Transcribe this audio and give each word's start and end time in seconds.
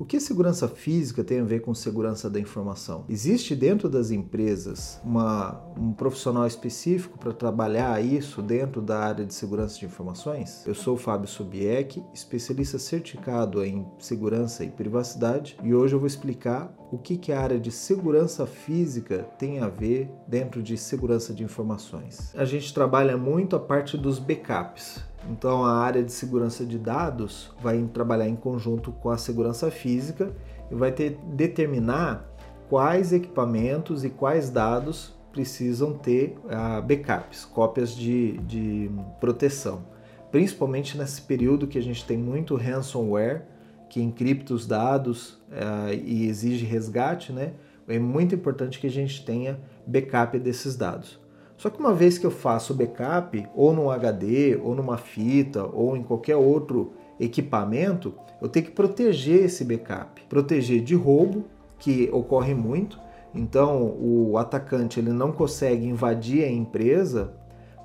O 0.00 0.04
que 0.06 0.18
segurança 0.18 0.66
física 0.66 1.22
tem 1.22 1.40
a 1.40 1.44
ver 1.44 1.60
com 1.60 1.74
segurança 1.74 2.30
da 2.30 2.40
informação? 2.40 3.04
Existe 3.06 3.54
dentro 3.54 3.86
das 3.86 4.10
empresas 4.10 4.98
uma, 5.04 5.62
um 5.76 5.92
profissional 5.92 6.46
específico 6.46 7.18
para 7.18 7.34
trabalhar 7.34 8.02
isso 8.02 8.40
dentro 8.40 8.80
da 8.80 8.98
área 8.98 9.26
de 9.26 9.34
segurança 9.34 9.78
de 9.78 9.84
informações? 9.84 10.64
Eu 10.66 10.74
sou 10.74 10.94
o 10.94 10.96
Fábio 10.96 11.28
Sobieck, 11.28 12.02
especialista 12.14 12.78
certificado 12.78 13.62
em 13.62 13.86
segurança 13.98 14.64
e 14.64 14.70
privacidade, 14.70 15.58
e 15.62 15.74
hoje 15.74 15.94
eu 15.94 15.98
vou 15.98 16.06
explicar 16.06 16.74
o 16.90 16.96
que, 16.96 17.18
que 17.18 17.30
a 17.30 17.38
área 17.38 17.60
de 17.60 17.70
segurança 17.70 18.46
física 18.46 19.28
tem 19.38 19.58
a 19.58 19.68
ver 19.68 20.10
dentro 20.26 20.62
de 20.62 20.78
segurança 20.78 21.34
de 21.34 21.44
informações. 21.44 22.34
A 22.34 22.46
gente 22.46 22.72
trabalha 22.72 23.18
muito 23.18 23.54
a 23.54 23.60
parte 23.60 23.98
dos 23.98 24.18
backups. 24.18 25.09
Então, 25.28 25.64
a 25.64 25.72
área 25.78 26.02
de 26.02 26.12
segurança 26.12 26.64
de 26.64 26.78
dados 26.78 27.52
vai 27.60 27.82
trabalhar 27.92 28.28
em 28.28 28.36
conjunto 28.36 28.92
com 28.92 29.10
a 29.10 29.18
segurança 29.18 29.70
física 29.70 30.32
e 30.70 30.74
vai 30.74 30.92
ter, 30.92 31.18
determinar 31.34 32.26
quais 32.68 33.12
equipamentos 33.12 34.04
e 34.04 34.10
quais 34.10 34.50
dados 34.50 35.14
precisam 35.32 35.92
ter 35.92 36.36
uh, 36.44 36.82
backups, 36.82 37.44
cópias 37.44 37.94
de, 37.94 38.38
de 38.38 38.90
proteção. 39.20 39.84
Principalmente 40.30 40.96
nesse 40.96 41.22
período 41.22 41.66
que 41.66 41.78
a 41.78 41.82
gente 41.82 42.04
tem 42.04 42.16
muito 42.16 42.56
ransomware, 42.56 43.44
que 43.88 44.00
encripta 44.00 44.54
os 44.54 44.66
dados 44.66 45.34
uh, 45.50 45.92
e 45.92 46.28
exige 46.28 46.64
resgate, 46.64 47.32
né? 47.32 47.54
É 47.88 47.98
muito 47.98 48.36
importante 48.36 48.78
que 48.78 48.86
a 48.86 48.90
gente 48.90 49.24
tenha 49.24 49.58
backup 49.84 50.38
desses 50.38 50.76
dados. 50.76 51.19
Só 51.60 51.68
que 51.68 51.78
uma 51.78 51.92
vez 51.92 52.16
que 52.16 52.24
eu 52.24 52.30
faço 52.30 52.72
backup, 52.72 53.46
ou 53.54 53.74
no 53.74 53.90
HD, 53.90 54.58
ou 54.62 54.74
numa 54.74 54.96
fita, 54.96 55.62
ou 55.62 55.94
em 55.94 56.02
qualquer 56.02 56.34
outro 56.34 56.94
equipamento, 57.20 58.14
eu 58.40 58.48
tenho 58.48 58.64
que 58.64 58.72
proteger 58.72 59.44
esse 59.44 59.62
backup. 59.62 60.22
Proteger 60.26 60.82
de 60.82 60.94
roubo, 60.94 61.44
que 61.78 62.08
ocorre 62.14 62.54
muito. 62.54 62.98
Então, 63.34 63.94
o 64.00 64.38
atacante 64.38 64.98
ele 64.98 65.12
não 65.12 65.32
consegue 65.32 65.86
invadir 65.86 66.44
a 66.44 66.50
empresa, 66.50 67.34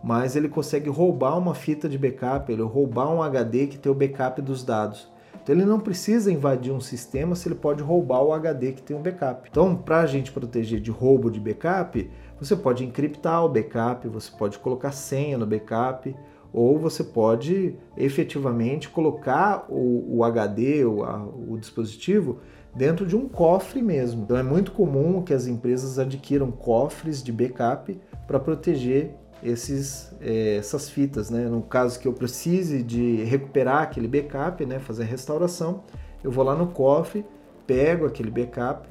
mas 0.02 0.38
ele 0.38 0.48
consegue 0.48 0.90
roubar 0.90 1.38
uma 1.38 1.54
fita 1.54 1.90
de 1.90 1.98
backup, 1.98 2.50
ele 2.50 2.62
roubar 2.62 3.14
um 3.14 3.22
HD 3.22 3.68
que 3.68 3.78
tem 3.78 3.92
o 3.92 3.96
backup 3.96 4.42
dos 4.42 4.64
dados. 4.64 5.14
Então 5.46 5.54
ele 5.54 5.66
não 5.66 5.80
precisa 5.80 6.32
invadir 6.32 6.74
um 6.74 6.80
sistema 6.80 7.36
se 7.36 7.48
ele 7.48 7.54
pode 7.54 7.84
roubar 7.84 8.24
o 8.24 8.34
HD 8.34 8.72
que 8.72 8.82
tem 8.82 8.98
o 8.98 9.00
backup. 9.00 9.48
Então, 9.52 9.76
para 9.76 10.00
a 10.00 10.08
gente 10.08 10.32
proteger 10.32 10.80
de 10.80 10.90
roubo 10.90 11.30
de 11.30 11.40
backup, 11.40 12.10
você 12.40 12.56
pode 12.56 12.84
encriptar 12.84 13.44
o 13.46 13.50
backup, 13.50 14.08
você 14.08 14.32
pode 14.38 14.60
colocar 14.60 14.92
senha 14.92 15.38
no 15.38 15.46
backup, 15.46 16.16
ou 16.52 16.80
você 16.80 17.04
pode 17.04 17.76
efetivamente 17.98 18.90
colocar 18.90 19.66
o, 19.70 20.18
o 20.18 20.24
HD, 20.24 20.86
o, 20.86 21.04
a, 21.04 21.24
o 21.24 21.58
dispositivo, 21.58 22.40
dentro 22.74 23.06
de 23.06 23.16
um 23.16 23.28
cofre 23.28 23.82
mesmo. 23.82 24.24
Então 24.24 24.38
é 24.38 24.44
muito 24.44 24.72
comum 24.72 25.22
que 25.22 25.34
as 25.34 25.48
empresas 25.48 26.00
adquiram 26.00 26.52
cofres 26.52 27.24
de 27.24 27.32
backup 27.32 28.00
para 28.28 28.40
proteger 28.40 29.16
esses, 29.44 30.14
é, 30.22 30.58
essas 30.58 30.90
fitas. 30.90 31.30
Né? 31.30 31.46
No 31.48 31.62
caso 31.62 32.00
que 32.00 32.08
eu 32.08 32.14
precise 32.14 32.82
de 32.82 33.24
recuperar 33.24 33.84
aquele 33.84 34.08
backup, 34.08 34.66
né, 34.66 34.80
fazer 34.80 35.04
a 35.04 35.06
restauração, 35.06 35.84
eu 36.24 36.32
vou 36.32 36.44
lá 36.44 36.56
no 36.56 36.68
cofre, 36.68 37.26
pego 37.68 38.06
aquele 38.06 38.32
backup, 38.32 38.88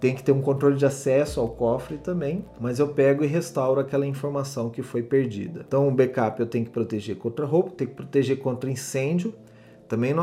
tem 0.00 0.14
que 0.14 0.22
ter 0.22 0.32
um 0.32 0.40
controle 0.40 0.76
de 0.76 0.86
acesso 0.86 1.40
ao 1.40 1.48
cofre 1.48 1.96
também, 1.98 2.44
mas 2.60 2.78
eu 2.78 2.88
pego 2.88 3.24
e 3.24 3.26
restauro 3.26 3.80
aquela 3.80 4.06
informação 4.06 4.70
que 4.70 4.82
foi 4.82 5.02
perdida. 5.02 5.64
Então, 5.66 5.88
o 5.88 5.90
backup 5.90 6.38
eu 6.38 6.46
tenho 6.46 6.64
que 6.64 6.70
proteger 6.70 7.16
contra 7.16 7.44
roubo, 7.44 7.70
tenho 7.70 7.90
que 7.90 7.96
proteger 7.96 8.38
contra 8.38 8.70
incêndio. 8.70 9.34
Também 9.88 10.14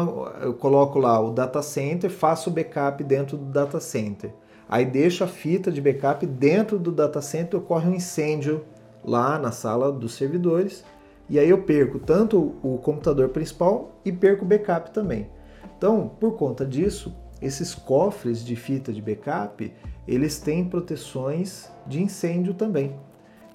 eu 0.42 0.54
coloco 0.54 1.00
lá 1.00 1.20
o 1.20 1.32
data 1.32 1.62
center, 1.62 2.10
faço 2.10 2.50
o 2.50 2.54
backup 2.54 3.04
dentro 3.04 3.36
do 3.36 3.46
data 3.46 3.80
center. 3.80 4.32
Aí 4.70 4.86
deixo 4.86 5.24
a 5.24 5.28
fita 5.28 5.72
de 5.72 5.82
backup 5.82 6.26
dentro 6.26 6.80
do 6.80 6.92
data 6.92 7.22
center, 7.22 7.60
ocorre 7.60 7.90
um 7.90 7.96
incêndio 7.96 8.64
lá 9.04 9.38
na 9.38 9.52
sala 9.52 9.92
dos 9.92 10.14
servidores, 10.14 10.84
e 11.30 11.38
aí 11.38 11.50
eu 11.50 11.64
perco 11.64 12.00
tanto 12.00 12.56
o 12.64 12.78
computador 12.78 13.30
principal 13.30 13.92
e 14.06 14.12
perco 14.12 14.46
o 14.46 14.48
backup 14.48 14.92
também. 14.92 15.30
Então, 15.78 16.12
por 16.20 16.38
conta 16.38 16.66
disso, 16.66 17.14
esses 17.46 17.76
cofres 17.76 18.44
de 18.44 18.56
fita 18.56 18.92
de 18.92 19.02
backup, 19.02 19.72
eles 20.08 20.40
têm 20.40 20.66
proteções 20.66 21.70
de 21.88 22.02
incêndio 22.02 22.54
também. 22.54 22.96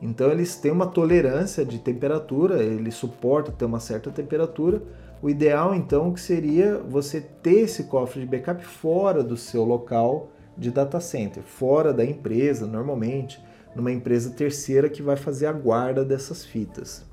Então 0.00 0.30
eles 0.30 0.56
têm 0.56 0.70
uma 0.70 0.86
tolerância 0.86 1.64
de 1.64 1.78
temperatura, 1.78 2.62
ele 2.62 2.90
suporta 2.90 3.52
ter 3.52 3.64
uma 3.64 3.80
certa 3.80 4.10
temperatura. 4.10 4.82
O 5.22 5.28
ideal 5.28 5.74
então 5.74 6.12
que 6.12 6.20
seria 6.20 6.78
você 6.78 7.20
ter 7.20 7.60
esse 7.60 7.84
cofre 7.84 8.20
de 8.20 8.26
backup 8.26 8.64
fora 8.64 9.22
do 9.22 9.36
seu 9.36 9.64
local 9.64 10.30
de 10.56 10.70
data 10.70 11.00
center, 11.00 11.42
fora 11.42 11.92
da 11.92 12.04
empresa, 12.04 12.66
normalmente, 12.66 13.42
numa 13.74 13.92
empresa 13.92 14.30
terceira 14.30 14.88
que 14.88 15.02
vai 15.02 15.16
fazer 15.16 15.46
a 15.46 15.52
guarda 15.52 16.04
dessas 16.04 16.44
fitas. 16.44 17.04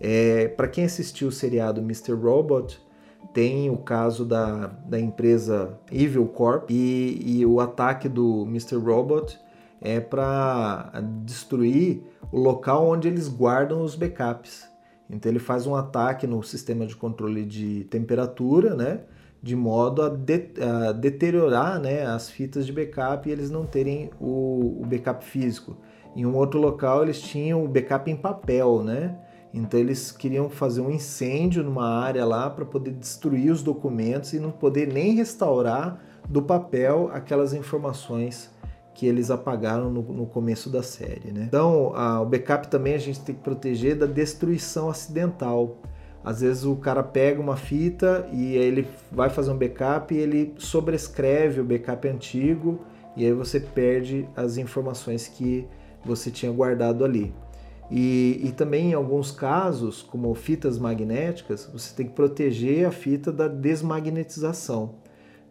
É, 0.00 0.48
Para 0.48 0.68
quem 0.68 0.84
assistiu 0.84 1.28
o 1.28 1.32
seriado 1.32 1.80
Mr. 1.80 2.12
Robot, 2.12 2.80
tem 3.32 3.70
o 3.70 3.76
caso 3.76 4.24
da, 4.24 4.68
da 4.86 4.98
empresa 4.98 5.78
Evil 5.90 6.26
Corp 6.26 6.70
e, 6.70 7.20
e 7.24 7.46
o 7.46 7.60
ataque 7.60 8.08
do 8.08 8.42
Mr. 8.42 8.76
Robot 8.76 9.38
é 9.80 10.00
para 10.00 10.92
destruir 11.24 12.02
o 12.32 12.38
local 12.38 12.88
onde 12.88 13.08
eles 13.08 13.28
guardam 13.28 13.82
os 13.82 13.94
backups. 13.94 14.68
Então 15.08 15.30
ele 15.30 15.38
faz 15.38 15.66
um 15.66 15.74
ataque 15.74 16.26
no 16.26 16.42
sistema 16.42 16.86
de 16.86 16.96
controle 16.96 17.44
de 17.44 17.84
temperatura, 17.84 18.74
né? 18.74 19.00
De 19.42 19.54
modo 19.54 20.02
a, 20.02 20.08
de, 20.08 20.52
a 20.60 20.92
deteriorar 20.92 21.78
né, 21.78 22.06
as 22.06 22.30
fitas 22.30 22.64
de 22.64 22.72
backup 22.72 23.28
e 23.28 23.32
eles 23.32 23.50
não 23.50 23.66
terem 23.66 24.10
o, 24.18 24.80
o 24.80 24.86
backup 24.86 25.22
físico. 25.22 25.76
Em 26.16 26.24
um 26.24 26.34
outro 26.34 26.58
local 26.58 27.02
eles 27.02 27.20
tinham 27.20 27.62
o 27.62 27.68
backup 27.68 28.10
em 28.10 28.16
papel, 28.16 28.82
né? 28.82 29.18
Então 29.54 29.78
eles 29.78 30.10
queriam 30.10 30.50
fazer 30.50 30.80
um 30.80 30.90
incêndio 30.90 31.62
numa 31.62 31.88
área 31.88 32.24
lá 32.24 32.50
para 32.50 32.64
poder 32.64 32.90
destruir 32.90 33.52
os 33.52 33.62
documentos 33.62 34.32
e 34.32 34.40
não 34.40 34.50
poder 34.50 34.92
nem 34.92 35.14
restaurar 35.14 36.02
do 36.28 36.42
papel 36.42 37.08
aquelas 37.12 37.54
informações 37.54 38.50
que 38.94 39.06
eles 39.06 39.30
apagaram 39.30 39.90
no, 39.90 40.02
no 40.02 40.26
começo 40.26 40.68
da 40.68 40.82
série. 40.82 41.30
Né? 41.30 41.44
Então 41.46 41.94
a, 41.94 42.20
o 42.20 42.26
backup 42.26 42.66
também 42.66 42.94
a 42.94 42.98
gente 42.98 43.20
tem 43.20 43.34
que 43.34 43.42
proteger 43.42 43.96
da 43.96 44.06
destruição 44.06 44.88
acidental. 44.88 45.76
Às 46.24 46.40
vezes 46.40 46.64
o 46.64 46.74
cara 46.74 47.02
pega 47.02 47.40
uma 47.40 47.56
fita 47.56 48.26
e 48.32 48.56
ele 48.56 48.88
vai 49.12 49.30
fazer 49.30 49.52
um 49.52 49.56
backup 49.56 50.12
e 50.12 50.18
ele 50.18 50.54
sobrescreve 50.58 51.60
o 51.60 51.64
backup 51.64 52.08
antigo 52.08 52.80
e 53.16 53.24
aí 53.24 53.32
você 53.32 53.60
perde 53.60 54.28
as 54.34 54.56
informações 54.56 55.28
que 55.28 55.64
você 56.04 56.28
tinha 56.28 56.50
guardado 56.50 57.04
ali. 57.04 57.32
E, 57.96 58.40
e, 58.42 58.50
também 58.50 58.90
em 58.90 58.94
alguns 58.94 59.30
casos, 59.30 60.02
como 60.02 60.34
fitas 60.34 60.80
magnéticas, 60.80 61.70
você 61.72 61.94
tem 61.94 62.08
que 62.08 62.12
proteger 62.12 62.84
a 62.88 62.90
fita 62.90 63.30
da 63.30 63.46
desmagnetização. 63.46 64.96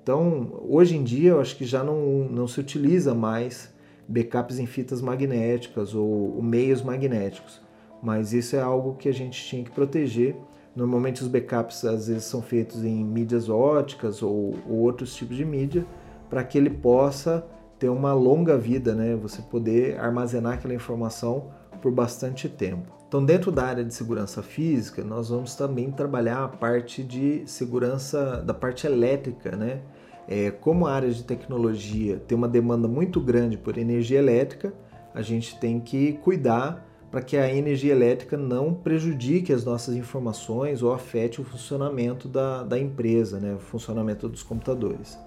Então, 0.03 0.61
hoje 0.67 0.97
em 0.97 1.05
dia, 1.05 1.29
eu 1.29 1.39
acho 1.39 1.55
que 1.55 1.63
já 1.63 1.85
não, 1.85 2.27
não 2.29 2.45
se 2.45 2.59
utiliza 2.59 3.13
mais 3.15 3.73
backups 4.09 4.59
em 4.59 4.65
fitas 4.65 5.01
magnéticas 5.01 5.95
ou, 5.95 6.35
ou 6.35 6.43
meios 6.43 6.81
magnéticos, 6.81 7.61
mas 8.01 8.33
isso 8.33 8.57
é 8.57 8.61
algo 8.61 8.95
que 8.95 9.07
a 9.07 9.13
gente 9.13 9.41
tinha 9.45 9.63
que 9.63 9.71
proteger. 9.71 10.35
Normalmente 10.75 11.21
os 11.21 11.29
backups 11.29 11.85
às 11.85 12.09
vezes 12.09 12.25
são 12.25 12.41
feitos 12.41 12.83
em 12.83 13.05
mídias 13.05 13.47
óticas 13.47 14.21
ou, 14.21 14.55
ou 14.67 14.79
outros 14.79 15.15
tipos 15.15 15.37
de 15.37 15.45
mídia, 15.45 15.85
para 16.29 16.43
que 16.43 16.57
ele 16.57 16.71
possa 16.71 17.47
ter 17.79 17.87
uma 17.87 18.13
longa 18.13 18.57
vida, 18.57 18.93
né? 18.93 19.15
Você 19.15 19.41
poder 19.41 19.97
armazenar 19.97 20.55
aquela 20.55 20.73
informação 20.73 21.62
por 21.83 21.91
bastante 21.91 22.47
tempo. 22.47 22.93
Então, 23.05 23.23
dentro 23.23 23.51
da 23.51 23.65
área 23.65 23.83
de 23.83 23.93
segurança 23.93 24.41
física, 24.41 25.03
nós 25.03 25.27
vamos 25.27 25.53
também 25.53 25.91
trabalhar 25.91 26.45
a 26.45 26.47
parte 26.47 27.03
de 27.03 27.43
segurança 27.45 28.41
da 28.41 28.53
parte 28.53 28.87
elétrica, 28.87 29.53
né? 29.57 29.81
É, 30.25 30.49
como 30.49 30.87
a 30.87 30.93
área 30.93 31.11
de 31.11 31.21
tecnologia 31.25 32.23
tem 32.25 32.37
uma 32.37 32.47
demanda 32.47 32.87
muito 32.87 33.19
grande 33.19 33.57
por 33.57 33.77
energia 33.77 34.17
elétrica, 34.17 34.73
a 35.13 35.21
gente 35.21 35.59
tem 35.59 35.81
que 35.81 36.13
cuidar 36.13 36.87
para 37.11 37.21
que 37.21 37.35
a 37.35 37.53
energia 37.53 37.91
elétrica 37.91 38.37
não 38.37 38.73
prejudique 38.73 39.51
as 39.51 39.65
nossas 39.65 39.93
informações 39.93 40.81
ou 40.81 40.93
afete 40.93 41.41
o 41.41 41.43
funcionamento 41.43 42.29
da, 42.29 42.63
da 42.63 42.79
empresa, 42.79 43.41
né? 43.41 43.53
o 43.55 43.59
funcionamento 43.59 44.29
dos 44.29 44.41
computadores. 44.41 45.19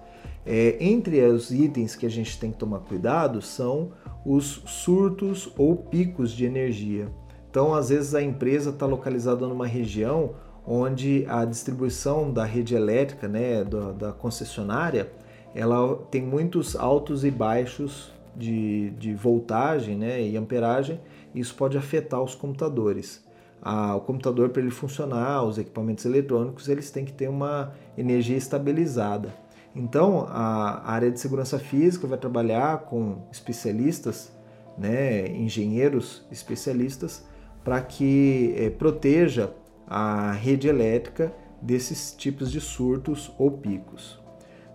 É, 0.49 0.77
entre 0.79 1.21
os 1.25 1.51
itens 1.51 1.93
que 1.93 2.05
a 2.05 2.09
gente 2.09 2.39
tem 2.39 2.51
que 2.51 2.57
tomar 2.57 2.79
cuidado 2.79 3.41
são 3.41 3.91
os 4.25 4.63
surtos 4.65 5.51
ou 5.57 5.75
picos 5.75 6.31
de 6.31 6.45
energia. 6.45 7.11
Então, 7.49 7.73
às 7.73 7.89
vezes 7.89 8.15
a 8.15 8.21
empresa 8.21 8.69
está 8.69 8.85
localizada 8.85 9.45
numa 9.45 9.67
região 9.67 10.35
onde 10.65 11.25
a 11.27 11.43
distribuição 11.43 12.31
da 12.31 12.45
rede 12.45 12.75
elétrica, 12.75 13.27
né, 13.27 13.63
da, 13.63 13.91
da 13.91 14.11
concessionária, 14.13 15.11
ela 15.53 15.95
tem 16.11 16.21
muitos 16.21 16.75
altos 16.75 17.25
e 17.25 17.31
baixos 17.31 18.11
de, 18.35 18.91
de 18.91 19.13
voltagem 19.13 19.97
né, 19.97 20.21
e 20.21 20.37
amperagem, 20.37 20.99
e 21.33 21.41
isso 21.41 21.55
pode 21.55 21.77
afetar 21.77 22.21
os 22.21 22.35
computadores. 22.35 23.25
Ah, 23.61 23.95
o 23.95 24.01
computador, 24.01 24.49
para 24.49 24.61
ele 24.61 24.71
funcionar, 24.71 25.43
os 25.43 25.57
equipamentos 25.57 26.05
eletrônicos, 26.05 26.69
eles 26.69 26.89
têm 26.89 27.03
que 27.03 27.11
ter 27.11 27.27
uma 27.27 27.73
energia 27.97 28.37
estabilizada. 28.37 29.33
Então, 29.75 30.25
a 30.29 30.91
área 30.91 31.11
de 31.11 31.19
segurança 31.19 31.59
física 31.59 32.07
vai 32.07 32.17
trabalhar 32.17 32.79
com 32.85 33.19
especialistas, 33.31 34.31
né, 34.77 35.27
engenheiros 35.27 36.25
especialistas, 36.31 37.23
para 37.63 37.81
que 37.81 38.55
é, 38.57 38.69
proteja 38.69 39.53
a 39.87 40.31
rede 40.31 40.67
elétrica 40.67 41.33
desses 41.61 42.13
tipos 42.13 42.51
de 42.51 42.61
surtos 42.61 43.31
ou 43.37 43.51
picos. 43.51 44.19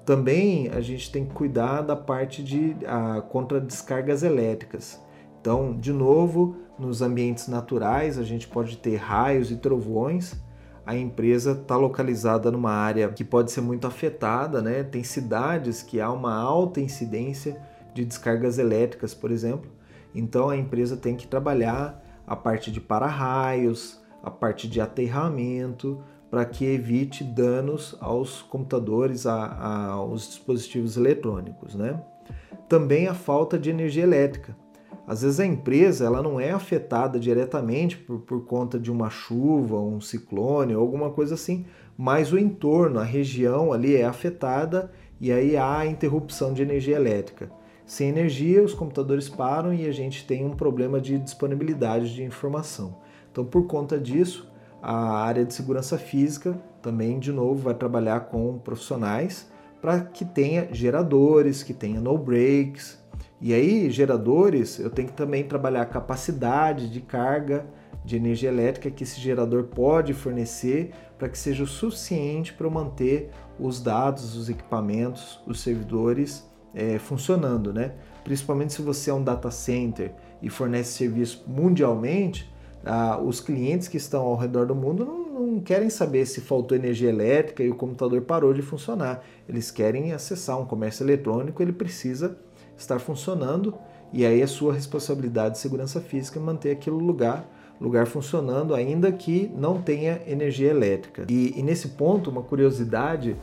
Também 0.04 0.68
a 0.68 0.80
gente 0.80 1.10
tem 1.10 1.24
que 1.24 1.32
cuidar 1.32 1.82
da 1.82 1.94
parte 1.94 2.42
de 2.42 2.76
a, 2.86 3.20
contra 3.20 3.60
descargas 3.60 4.22
elétricas. 4.22 5.00
Então, 5.40 5.76
de 5.76 5.92
novo, 5.92 6.56
nos 6.78 7.02
ambientes 7.02 7.48
naturais 7.48 8.18
a 8.18 8.24
gente 8.24 8.48
pode 8.48 8.76
ter 8.76 8.96
raios 8.96 9.50
e 9.50 9.56
trovões. 9.56 10.34
A 10.84 10.96
empresa 10.96 11.52
está 11.52 11.76
localizada 11.76 12.50
numa 12.50 12.72
área 12.72 13.08
que 13.08 13.24
pode 13.24 13.52
ser 13.52 13.60
muito 13.60 13.86
afetada, 13.86 14.60
né? 14.60 14.82
Tem 14.82 15.04
cidades 15.04 15.82
que 15.82 16.00
há 16.00 16.10
uma 16.10 16.34
alta 16.34 16.80
incidência 16.80 17.60
de 17.94 18.04
descargas 18.04 18.58
elétricas, 18.58 19.14
por 19.14 19.30
exemplo. 19.30 19.70
Então 20.14 20.48
a 20.48 20.56
empresa 20.56 20.96
tem 20.96 21.16
que 21.16 21.26
trabalhar 21.26 22.02
a 22.26 22.34
parte 22.34 22.70
de 22.70 22.80
para-raios, 22.80 24.00
a 24.22 24.30
parte 24.30 24.68
de 24.68 24.80
aterramento, 24.80 26.02
para 26.30 26.44
que 26.44 26.64
evite 26.64 27.22
danos 27.22 27.96
aos 28.00 28.42
computadores, 28.42 29.26
a, 29.26 29.34
a, 29.34 29.86
aos 29.88 30.28
dispositivos 30.28 30.96
eletrônicos. 30.96 31.74
Né? 31.74 32.00
Também 32.68 33.06
a 33.06 33.14
falta 33.14 33.58
de 33.58 33.70
energia 33.70 34.02
elétrica. 34.02 34.56
Às 35.06 35.22
vezes 35.22 35.40
a 35.40 35.46
empresa 35.46 36.04
ela 36.04 36.22
não 36.22 36.38
é 36.38 36.50
afetada 36.50 37.18
diretamente 37.18 37.96
por, 37.96 38.20
por 38.20 38.44
conta 38.44 38.78
de 38.78 38.90
uma 38.90 39.10
chuva, 39.10 39.78
um 39.78 40.00
ciclone 40.00 40.74
alguma 40.74 41.10
coisa 41.10 41.34
assim, 41.34 41.66
mas 41.98 42.32
o 42.32 42.38
entorno, 42.38 43.00
a 43.00 43.04
região 43.04 43.72
ali 43.72 43.96
é 43.96 44.04
afetada 44.04 44.92
e 45.20 45.32
aí 45.32 45.56
há 45.56 45.84
interrupção 45.86 46.52
de 46.52 46.62
energia 46.62 46.96
elétrica. 46.96 47.50
Sem 47.84 48.08
energia, 48.08 48.62
os 48.62 48.74
computadores 48.74 49.28
param 49.28 49.74
e 49.74 49.86
a 49.86 49.92
gente 49.92 50.26
tem 50.26 50.44
um 50.44 50.52
problema 50.52 51.00
de 51.00 51.18
disponibilidade 51.18 52.14
de 52.14 52.22
informação. 52.22 52.96
Então, 53.30 53.44
por 53.44 53.66
conta 53.66 53.98
disso, 53.98 54.50
a 54.80 55.18
área 55.18 55.44
de 55.44 55.52
segurança 55.52 55.98
física 55.98 56.56
também, 56.80 57.18
de 57.18 57.32
novo, 57.32 57.62
vai 57.62 57.74
trabalhar 57.74 58.20
com 58.20 58.58
profissionais 58.58 59.50
para 59.80 60.00
que 60.00 60.24
tenha 60.24 60.68
geradores, 60.72 61.62
que 61.62 61.74
tenha 61.74 62.00
no 62.00 62.16
breaks. 62.16 63.01
E 63.42 63.52
aí, 63.52 63.90
geradores, 63.90 64.78
eu 64.78 64.88
tenho 64.88 65.08
que 65.08 65.14
também 65.14 65.42
trabalhar 65.42 65.82
a 65.82 65.86
capacidade 65.86 66.88
de 66.88 67.00
carga 67.00 67.66
de 68.04 68.14
energia 68.14 68.48
elétrica 68.48 68.88
que 68.88 69.02
esse 69.02 69.20
gerador 69.20 69.64
pode 69.64 70.14
fornecer 70.14 70.92
para 71.18 71.28
que 71.28 71.36
seja 71.36 71.64
o 71.64 71.66
suficiente 71.66 72.52
para 72.52 72.70
manter 72.70 73.30
os 73.58 73.82
dados, 73.82 74.36
os 74.36 74.48
equipamentos, 74.48 75.40
os 75.44 75.60
servidores 75.60 76.48
é, 76.72 77.00
funcionando, 77.00 77.72
né? 77.72 77.94
Principalmente 78.22 78.74
se 78.74 78.82
você 78.82 79.10
é 79.10 79.14
um 79.14 79.24
data 79.24 79.50
center 79.50 80.14
e 80.40 80.48
fornece 80.48 80.92
serviço 80.92 81.44
mundialmente, 81.48 82.48
ah, 82.84 83.20
os 83.20 83.40
clientes 83.40 83.88
que 83.88 83.96
estão 83.96 84.22
ao 84.22 84.36
redor 84.36 84.66
do 84.66 84.74
mundo 84.74 85.04
não, 85.04 85.40
não, 85.40 85.60
querem 85.60 85.90
saber 85.90 86.26
se 86.26 86.40
faltou 86.40 86.76
energia 86.76 87.08
elétrica 87.08 87.62
e 87.64 87.70
o 87.70 87.74
computador 87.74 88.22
parou 88.22 88.54
de 88.54 88.62
funcionar. 88.62 89.24
Eles 89.48 89.68
querem 89.68 90.12
acessar 90.12 90.60
um 90.60 90.64
comércio 90.64 91.04
eletrônico, 91.04 91.60
ele 91.60 91.72
precisa 91.72 92.38
estar 92.82 92.98
funcionando 92.98 93.74
e 94.12 94.26
aí 94.26 94.42
é 94.42 94.46
sua 94.46 94.74
responsabilidade 94.74 95.54
de 95.54 95.60
segurança 95.60 96.00
física 96.00 96.38
manter 96.38 96.72
aquele 96.72 96.96
lugar 96.96 97.48
lugar 97.80 98.06
funcionando 98.06 98.74
ainda 98.74 99.10
que 99.10 99.50
não 99.56 99.82
tenha 99.82 100.20
energia 100.26 100.70
elétrica. 100.70 101.26
E, 101.28 101.58
e 101.58 101.62
nesse 101.64 101.88
ponto, 101.88 102.30
uma 102.30 102.42
curiosidade 102.42 103.36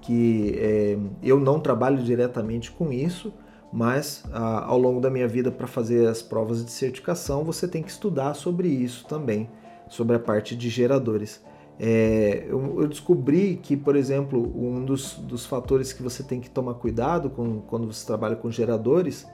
que 0.00 0.54
é, 0.58 0.98
eu 1.22 1.38
não 1.38 1.60
trabalho 1.60 2.02
diretamente 2.02 2.72
com 2.72 2.92
isso, 2.92 3.32
mas 3.72 4.24
ah, 4.32 4.64
ao 4.66 4.78
longo 4.78 5.00
da 5.00 5.08
minha 5.08 5.28
vida 5.28 5.50
para 5.50 5.66
fazer 5.66 6.06
as 6.08 6.22
provas 6.22 6.64
de 6.64 6.70
certificação 6.70 7.42
você 7.44 7.66
tem 7.66 7.82
que 7.82 7.90
estudar 7.90 8.34
sobre 8.34 8.68
isso 8.68 9.06
também, 9.06 9.48
sobre 9.88 10.16
a 10.16 10.18
parte 10.18 10.54
de 10.54 10.68
geradores. 10.68 11.42
É, 11.78 12.46
eu, 12.48 12.80
eu, 12.80 12.86
descobri 12.86 13.58
que, 13.60 13.76
por 13.76 13.96
exemplo, 13.96 14.40
um 14.56 14.84
dos, 14.84 15.14
dos, 15.14 15.44
fatores 15.44 15.92
que 15.92 16.02
você 16.02 16.22
tem 16.22 16.40
que 16.40 16.48
tomar 16.48 16.74
cuidado 16.74 17.28
com, 17.30 17.60
quando 17.62 17.92
você 17.92 18.06
trabalha 18.06 18.36
com 18.36 18.48
geradores 18.48 19.26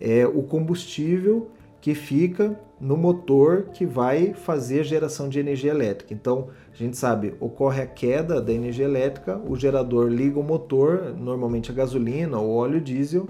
é 0.00 0.24
o 0.24 0.44
combustível 0.44 1.50
que 1.80 1.94
fica 1.94 2.58
no 2.80 2.96
motor 2.96 3.70
que 3.72 3.84
vai 3.84 4.32
fazer 4.32 4.80
a 4.80 4.84
geração 4.84 5.28
de 5.28 5.40
energia 5.40 5.72
elétrica. 5.72 6.14
Então, 6.14 6.48
a 6.72 6.76
gente 6.76 6.96
sabe, 6.96 7.34
ocorre 7.40 7.82
a 7.82 7.86
queda 7.86 8.40
da 8.40 8.52
energia 8.52 8.84
elétrica, 8.84 9.40
o 9.48 9.56
gerador 9.56 10.08
liga 10.08 10.38
o 10.38 10.42
motor, 10.42 11.14
normalmente 11.16 11.70
a 11.70 11.74
gasolina 11.74 12.38
ou 12.38 12.54
óleo 12.54 12.80
diesel, 12.80 13.26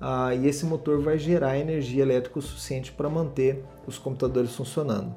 ah, 0.00 0.34
e 0.34 0.46
esse 0.46 0.66
motor 0.66 1.00
vai 1.00 1.18
gerar 1.18 1.58
energia 1.58 2.02
elétrica 2.02 2.38
o 2.38 2.42
suficiente 2.42 2.92
para 2.92 3.08
manter 3.08 3.64
os 3.86 3.98
computadores 3.98 4.54
funcionando. 4.54 5.14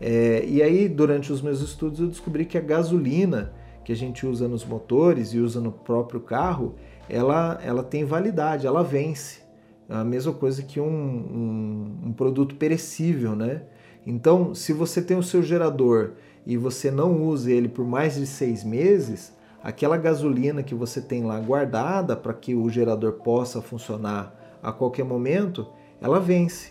É, 0.00 0.44
e 0.46 0.62
aí, 0.62 0.88
durante 0.88 1.32
os 1.32 1.42
meus 1.42 1.60
estudos, 1.60 2.00
eu 2.00 2.08
descobri 2.08 2.44
que 2.44 2.56
a 2.56 2.60
gasolina 2.60 3.52
que 3.84 3.92
a 3.92 3.96
gente 3.96 4.26
usa 4.26 4.46
nos 4.46 4.64
motores 4.64 5.32
e 5.32 5.38
usa 5.38 5.60
no 5.60 5.72
próprio 5.72 6.20
carro, 6.20 6.74
ela, 7.08 7.58
ela 7.62 7.82
tem 7.82 8.04
validade, 8.04 8.66
ela 8.66 8.84
vence 8.84 9.40
a 9.88 10.04
mesma 10.04 10.32
coisa 10.32 10.62
que 10.62 10.80
um, 10.80 10.86
um, 10.86 11.98
um 12.06 12.12
produto 12.12 12.54
perecível, 12.54 13.34
né? 13.34 13.62
Então, 14.06 14.54
se 14.54 14.72
você 14.72 15.02
tem 15.02 15.16
o 15.16 15.22
seu 15.22 15.42
gerador 15.42 16.12
e 16.46 16.56
você 16.56 16.90
não 16.90 17.24
usa 17.24 17.50
ele 17.50 17.68
por 17.68 17.84
mais 17.84 18.14
de 18.14 18.26
seis 18.26 18.62
meses, 18.62 19.36
aquela 19.62 19.96
gasolina 19.96 20.62
que 20.62 20.74
você 20.74 21.00
tem 21.00 21.24
lá 21.24 21.38
guardada 21.40 22.16
para 22.16 22.32
que 22.32 22.54
o 22.54 22.70
gerador 22.70 23.14
possa 23.14 23.60
funcionar 23.60 24.58
a 24.62 24.70
qualquer 24.72 25.04
momento, 25.04 25.66
ela 26.00 26.20
vence. 26.20 26.70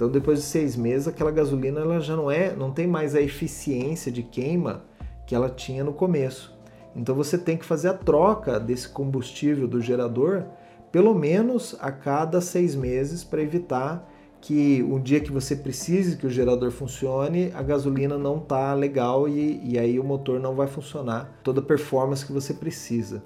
Então, 0.00 0.08
depois 0.08 0.38
de 0.38 0.46
seis 0.46 0.76
meses, 0.76 1.06
aquela 1.06 1.30
gasolina 1.30 1.78
ela 1.78 2.00
já 2.00 2.16
não 2.16 2.30
é, 2.30 2.56
não 2.56 2.72
tem 2.72 2.86
mais 2.86 3.14
a 3.14 3.20
eficiência 3.20 4.10
de 4.10 4.22
queima 4.22 4.82
que 5.26 5.34
ela 5.34 5.50
tinha 5.50 5.84
no 5.84 5.92
começo. 5.92 6.58
Então, 6.96 7.14
você 7.14 7.36
tem 7.36 7.54
que 7.58 7.66
fazer 7.66 7.88
a 7.88 7.92
troca 7.92 8.58
desse 8.58 8.88
combustível 8.88 9.68
do 9.68 9.78
gerador 9.78 10.44
pelo 10.90 11.14
menos 11.14 11.76
a 11.82 11.92
cada 11.92 12.40
seis 12.40 12.74
meses 12.74 13.22
para 13.22 13.42
evitar 13.42 14.10
que 14.40 14.82
o 14.90 14.98
dia 14.98 15.20
que 15.20 15.30
você 15.30 15.54
precise 15.54 16.16
que 16.16 16.26
o 16.26 16.30
gerador 16.30 16.70
funcione, 16.70 17.52
a 17.54 17.62
gasolina 17.62 18.16
não 18.16 18.38
está 18.38 18.72
legal 18.72 19.28
e, 19.28 19.60
e 19.62 19.78
aí 19.78 20.00
o 20.00 20.04
motor 20.04 20.40
não 20.40 20.54
vai 20.54 20.66
funcionar 20.66 21.38
toda 21.44 21.60
a 21.60 21.62
performance 21.62 22.24
que 22.24 22.32
você 22.32 22.54
precisa. 22.54 23.22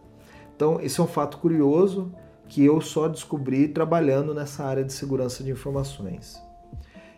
Então, 0.56 0.80
esse 0.80 0.98
é 0.98 1.04
um 1.04 1.06
fato 1.06 1.38
curioso 1.38 2.12
que 2.48 2.64
eu 2.64 2.80
só 2.80 3.06
descobri 3.06 3.68
trabalhando 3.68 4.34
nessa 4.34 4.64
área 4.64 4.82
de 4.82 4.92
segurança 4.92 5.44
de 5.44 5.52
informações. 5.52 6.43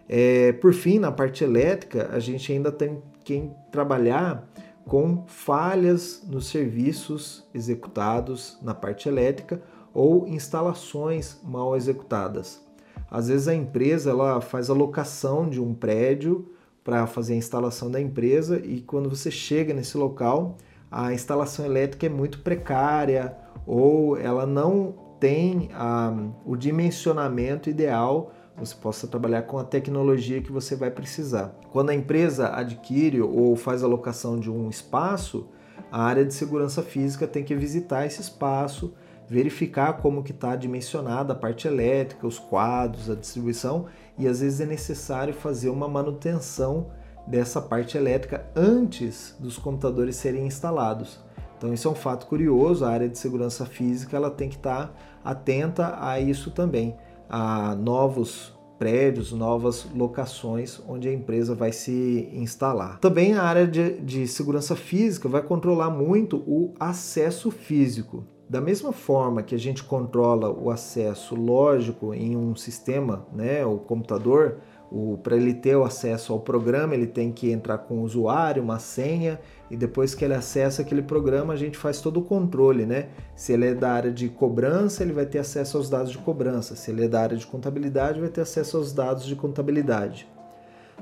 É, 0.08 0.52
por 0.52 0.72
fim, 0.72 0.98
na 0.98 1.10
parte 1.10 1.42
elétrica, 1.42 2.10
a 2.12 2.18
gente 2.18 2.52
ainda 2.52 2.70
tem 2.70 3.02
que 3.24 3.50
trabalhar 3.72 4.48
com 4.86 5.24
falhas 5.26 6.22
nos 6.28 6.46
serviços 6.46 7.44
executados 7.52 8.56
na 8.62 8.72
parte 8.72 9.08
elétrica 9.08 9.60
ou 9.92 10.28
instalações 10.28 11.40
mal 11.42 11.76
executadas. 11.76 12.64
Às 13.10 13.28
vezes 13.28 13.48
a 13.48 13.54
empresa 13.54 14.10
ela 14.10 14.40
faz 14.40 14.70
a 14.70 14.74
locação 14.74 15.48
de 15.48 15.60
um 15.60 15.74
prédio 15.74 16.52
para 16.84 17.06
fazer 17.06 17.34
a 17.34 17.36
instalação 17.36 17.90
da 17.90 18.00
empresa 18.00 18.60
e 18.64 18.80
quando 18.80 19.10
você 19.10 19.30
chega 19.30 19.74
nesse 19.74 19.98
local, 19.98 20.56
a 20.90 21.12
instalação 21.12 21.64
elétrica 21.64 22.06
é 22.06 22.08
muito 22.08 22.40
precária 22.40 23.36
ou 23.66 24.16
ela 24.16 24.46
não 24.46 24.94
tem 25.18 25.70
ah, 25.74 26.14
o 26.44 26.56
dimensionamento 26.56 27.68
ideal 27.68 28.32
você 28.58 28.74
possa 28.74 29.06
trabalhar 29.06 29.42
com 29.42 29.58
a 29.58 29.64
tecnologia 29.64 30.40
que 30.40 30.50
você 30.50 30.74
vai 30.74 30.90
precisar. 30.90 31.54
Quando 31.70 31.90
a 31.90 31.94
empresa 31.94 32.54
adquire 32.54 33.20
ou 33.20 33.54
faz 33.54 33.82
a 33.84 33.86
locação 33.86 34.38
de 34.38 34.50
um 34.50 34.70
espaço, 34.70 35.48
a 35.90 36.02
área 36.02 36.24
de 36.24 36.32
segurança 36.32 36.82
física 36.82 37.26
tem 37.26 37.44
que 37.44 37.54
visitar 37.54 38.06
esse 38.06 38.20
espaço, 38.20 38.94
verificar 39.28 39.94
como 39.94 40.22
que 40.22 40.32
está 40.32 40.56
dimensionada 40.56 41.32
a 41.32 41.36
parte 41.36 41.66
elétrica, 41.66 42.26
os 42.26 42.38
quadros, 42.38 43.10
a 43.10 43.14
distribuição 43.14 43.86
e 44.18 44.26
às 44.26 44.40
vezes 44.40 44.60
é 44.60 44.66
necessário 44.66 45.34
fazer 45.34 45.68
uma 45.68 45.88
manutenção 45.88 46.90
dessa 47.26 47.60
parte 47.60 47.98
elétrica 47.98 48.46
antes 48.54 49.36
dos 49.38 49.58
computadores 49.58 50.16
serem 50.16 50.46
instalados. 50.46 51.18
Então 51.58 51.72
isso 51.72 51.88
é 51.88 51.90
um 51.90 51.94
fato 51.94 52.26
curioso, 52.26 52.84
a 52.84 52.90
área 52.90 53.08
de 53.08 53.18
segurança 53.18 53.66
física 53.66 54.16
ela 54.16 54.30
tem 54.30 54.48
que 54.48 54.56
estar 54.56 54.88
tá 54.88 54.94
atenta 55.24 55.96
a 56.00 56.20
isso 56.20 56.50
também, 56.50 56.96
a 57.28 57.74
novos 57.74 58.54
prédios, 58.78 59.32
novas 59.32 59.86
locações 59.94 60.80
onde 60.86 61.08
a 61.08 61.12
empresa 61.12 61.54
vai 61.54 61.72
se 61.72 62.28
instalar. 62.32 62.98
Também 62.98 63.34
a 63.34 63.42
área 63.42 63.66
de, 63.66 63.98
de 64.00 64.28
segurança 64.28 64.76
física 64.76 65.28
vai 65.28 65.42
controlar 65.42 65.90
muito 65.90 66.36
o 66.46 66.74
acesso 66.78 67.50
físico. 67.50 68.24
Da 68.48 68.60
mesma 68.60 68.92
forma 68.92 69.42
que 69.42 69.54
a 69.54 69.58
gente 69.58 69.82
controla 69.82 70.50
o 70.50 70.70
acesso 70.70 71.34
lógico 71.34 72.14
em 72.14 72.36
um 72.36 72.54
sistema, 72.54 73.26
né, 73.32 73.66
o 73.66 73.78
computador, 73.78 74.58
para 75.22 75.36
ele 75.36 75.52
ter 75.52 75.74
o 75.76 75.82
acesso 75.82 76.32
ao 76.32 76.38
programa, 76.38 76.94
ele 76.94 77.08
tem 77.08 77.32
que 77.32 77.50
entrar 77.50 77.78
com 77.78 77.98
o 77.98 78.02
usuário, 78.02 78.62
uma 78.62 78.78
senha, 78.78 79.40
e 79.70 79.76
depois 79.76 80.14
que 80.14 80.24
ele 80.24 80.34
acessa 80.34 80.82
aquele 80.82 81.02
programa, 81.02 81.52
a 81.52 81.56
gente 81.56 81.76
faz 81.76 82.00
todo 82.00 82.20
o 82.20 82.22
controle, 82.22 82.86
né? 82.86 83.08
Se 83.34 83.52
ele 83.52 83.66
é 83.66 83.74
da 83.74 83.90
área 83.90 84.12
de 84.12 84.28
cobrança, 84.28 85.02
ele 85.02 85.12
vai 85.12 85.26
ter 85.26 85.38
acesso 85.38 85.76
aos 85.76 85.90
dados 85.90 86.12
de 86.12 86.18
cobrança. 86.18 86.76
Se 86.76 86.90
ele 86.90 87.04
é 87.04 87.08
da 87.08 87.20
área 87.20 87.36
de 87.36 87.46
contabilidade, 87.46 88.20
vai 88.20 88.28
ter 88.28 88.42
acesso 88.42 88.76
aos 88.76 88.92
dados 88.92 89.24
de 89.26 89.34
contabilidade. 89.34 90.28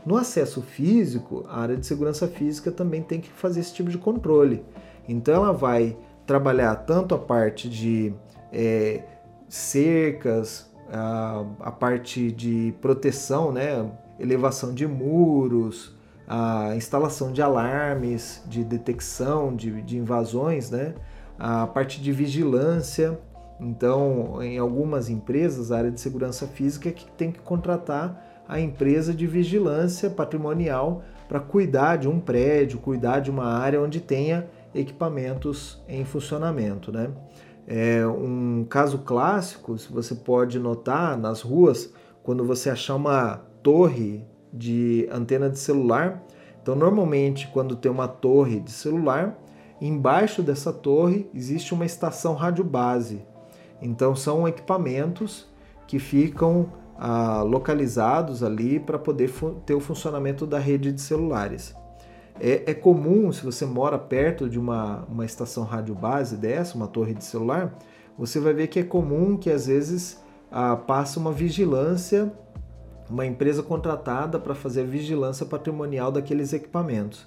No 0.06 0.16
acesso 0.16 0.62
físico, 0.62 1.44
a 1.48 1.60
área 1.60 1.76
de 1.76 1.86
segurança 1.86 2.26
física 2.26 2.70
também 2.70 3.02
tem 3.02 3.20
que 3.20 3.30
fazer 3.30 3.60
esse 3.60 3.74
tipo 3.74 3.90
de 3.90 3.98
controle. 3.98 4.64
Então 5.08 5.34
ela 5.34 5.52
vai 5.52 5.96
trabalhar 6.26 6.74
tanto 6.76 7.14
a 7.14 7.18
parte 7.18 7.68
de 7.68 8.14
é, 8.52 9.02
cercas, 9.48 10.70
a, 10.90 11.44
a 11.60 11.70
parte 11.70 12.32
de 12.32 12.74
proteção, 12.80 13.52
né? 13.52 13.90
elevação 14.18 14.72
de 14.72 14.86
muros, 14.86 15.94
a 16.26 16.74
instalação 16.74 17.32
de 17.32 17.42
alarmes, 17.42 18.42
de 18.46 18.64
detecção 18.64 19.54
de, 19.54 19.82
de 19.82 19.98
invasões, 19.98 20.70
né? 20.70 20.94
a 21.38 21.66
parte 21.66 22.00
de 22.00 22.12
vigilância. 22.12 23.18
Então, 23.60 24.42
em 24.42 24.58
algumas 24.58 25.08
empresas, 25.08 25.70
a 25.70 25.78
área 25.78 25.90
de 25.90 26.00
segurança 26.00 26.46
física 26.46 26.88
é 26.88 26.92
que 26.92 27.06
tem 27.12 27.30
que 27.30 27.40
contratar 27.40 28.44
a 28.48 28.60
empresa 28.60 29.14
de 29.14 29.26
vigilância 29.26 30.10
patrimonial 30.10 31.02
para 31.28 31.40
cuidar 31.40 31.96
de 31.96 32.08
um 32.08 32.20
prédio, 32.20 32.78
cuidar 32.78 33.20
de 33.20 33.30
uma 33.30 33.46
área 33.46 33.80
onde 33.80 34.00
tenha 34.00 34.46
equipamentos 34.74 35.82
em 35.88 36.04
funcionamento. 36.04 36.92
Né? 36.92 37.10
É 37.66 38.06
um 38.06 38.66
caso 38.68 38.98
clássico, 38.98 39.78
se 39.78 39.90
você 39.90 40.14
pode 40.14 40.58
notar 40.58 41.16
nas 41.16 41.40
ruas, 41.40 41.92
quando 42.22 42.44
você 42.44 42.70
achar 42.70 42.96
uma 42.96 43.36
torre 43.62 44.26
de 44.54 45.08
antena 45.10 45.50
de 45.50 45.58
celular. 45.58 46.22
Então, 46.62 46.76
normalmente, 46.76 47.48
quando 47.48 47.74
tem 47.74 47.90
uma 47.90 48.06
torre 48.06 48.60
de 48.60 48.70
celular, 48.70 49.36
embaixo 49.80 50.42
dessa 50.42 50.72
torre 50.72 51.28
existe 51.34 51.74
uma 51.74 51.84
estação 51.84 52.34
rádio 52.34 52.64
base. 52.64 53.20
Então, 53.82 54.14
são 54.14 54.46
equipamentos 54.46 55.52
que 55.86 55.98
ficam 55.98 56.72
ah, 56.96 57.42
localizados 57.42 58.42
ali 58.42 58.78
para 58.78 58.98
poder 58.98 59.30
ter 59.66 59.74
o 59.74 59.80
funcionamento 59.80 60.46
da 60.46 60.58
rede 60.58 60.92
de 60.92 61.00
celulares. 61.00 61.74
É, 62.40 62.70
é, 62.70 62.74
comum, 62.74 63.30
se 63.32 63.44
você 63.44 63.64
mora 63.64 63.98
perto 63.98 64.48
de 64.48 64.58
uma, 64.58 65.04
uma 65.08 65.24
estação 65.24 65.64
rádio 65.64 65.94
base 65.94 66.36
dessa, 66.36 66.76
uma 66.76 66.86
torre 66.86 67.14
de 67.14 67.24
celular, 67.24 67.76
você 68.18 68.40
vai 68.40 68.52
ver 68.52 68.68
que 68.68 68.80
é 68.80 68.82
comum 68.82 69.36
que 69.36 69.50
às 69.50 69.66
vezes 69.66 70.20
ah, 70.50 70.76
passa 70.76 71.18
uma 71.18 71.32
vigilância, 71.32 72.32
uma 73.08 73.26
empresa 73.26 73.62
contratada 73.62 74.38
para 74.38 74.54
fazer 74.54 74.82
a 74.82 74.86
vigilância 74.86 75.44
patrimonial 75.44 76.10
daqueles 76.10 76.52
equipamentos. 76.52 77.26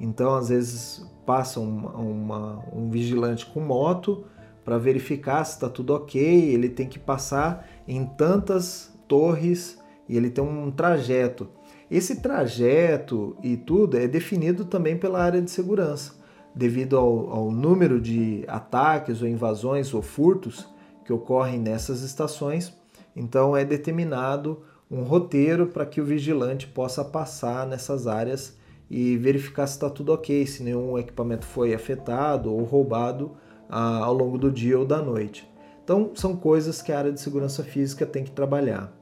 Então, 0.00 0.34
às 0.34 0.48
vezes, 0.48 1.04
passa 1.24 1.58
uma, 1.58 1.90
uma, 1.96 2.64
um 2.72 2.90
vigilante 2.90 3.46
com 3.46 3.60
moto 3.60 4.24
para 4.64 4.78
verificar 4.78 5.44
se 5.44 5.54
está 5.54 5.68
tudo 5.68 5.94
ok, 5.94 6.20
ele 6.20 6.68
tem 6.68 6.88
que 6.88 6.98
passar 6.98 7.66
em 7.86 8.04
tantas 8.04 8.92
torres 9.06 9.78
e 10.08 10.16
ele 10.16 10.28
tem 10.28 10.42
um 10.42 10.70
trajeto. 10.70 11.48
Esse 11.90 12.20
trajeto 12.20 13.36
e 13.42 13.56
tudo 13.56 13.96
é 13.96 14.08
definido 14.08 14.64
também 14.64 14.96
pela 14.96 15.22
área 15.22 15.40
de 15.40 15.50
segurança, 15.50 16.14
devido 16.54 16.96
ao, 16.96 17.30
ao 17.30 17.50
número 17.50 18.00
de 18.00 18.44
ataques 18.48 19.22
ou 19.22 19.28
invasões 19.28 19.94
ou 19.94 20.02
furtos 20.02 20.68
que 21.04 21.12
ocorrem 21.12 21.60
nessas 21.60 22.02
estações. 22.02 22.76
Então 23.14 23.56
é 23.56 23.64
determinado 23.64 24.62
um 24.90 25.02
roteiro 25.02 25.66
para 25.66 25.86
que 25.86 26.00
o 26.00 26.04
vigilante 26.04 26.66
possa 26.66 27.04
passar 27.04 27.66
nessas 27.66 28.06
áreas 28.06 28.56
e 28.88 29.16
verificar 29.16 29.66
se 29.66 29.74
está 29.74 29.90
tudo 29.90 30.12
ok, 30.12 30.46
se 30.46 30.62
nenhum 30.62 30.96
equipamento 30.96 31.44
foi 31.44 31.74
afetado 31.74 32.54
ou 32.54 32.62
roubado 32.62 33.36
ah, 33.68 33.98
ao 33.98 34.14
longo 34.14 34.38
do 34.38 34.50
dia 34.50 34.78
ou 34.78 34.84
da 34.84 35.02
noite. 35.02 35.48
Então, 35.82 36.12
são 36.14 36.36
coisas 36.36 36.80
que 36.82 36.92
a 36.92 36.98
área 36.98 37.12
de 37.12 37.20
segurança 37.20 37.62
física 37.62 38.06
tem 38.06 38.24
que 38.24 38.30
trabalhar. 38.30 38.92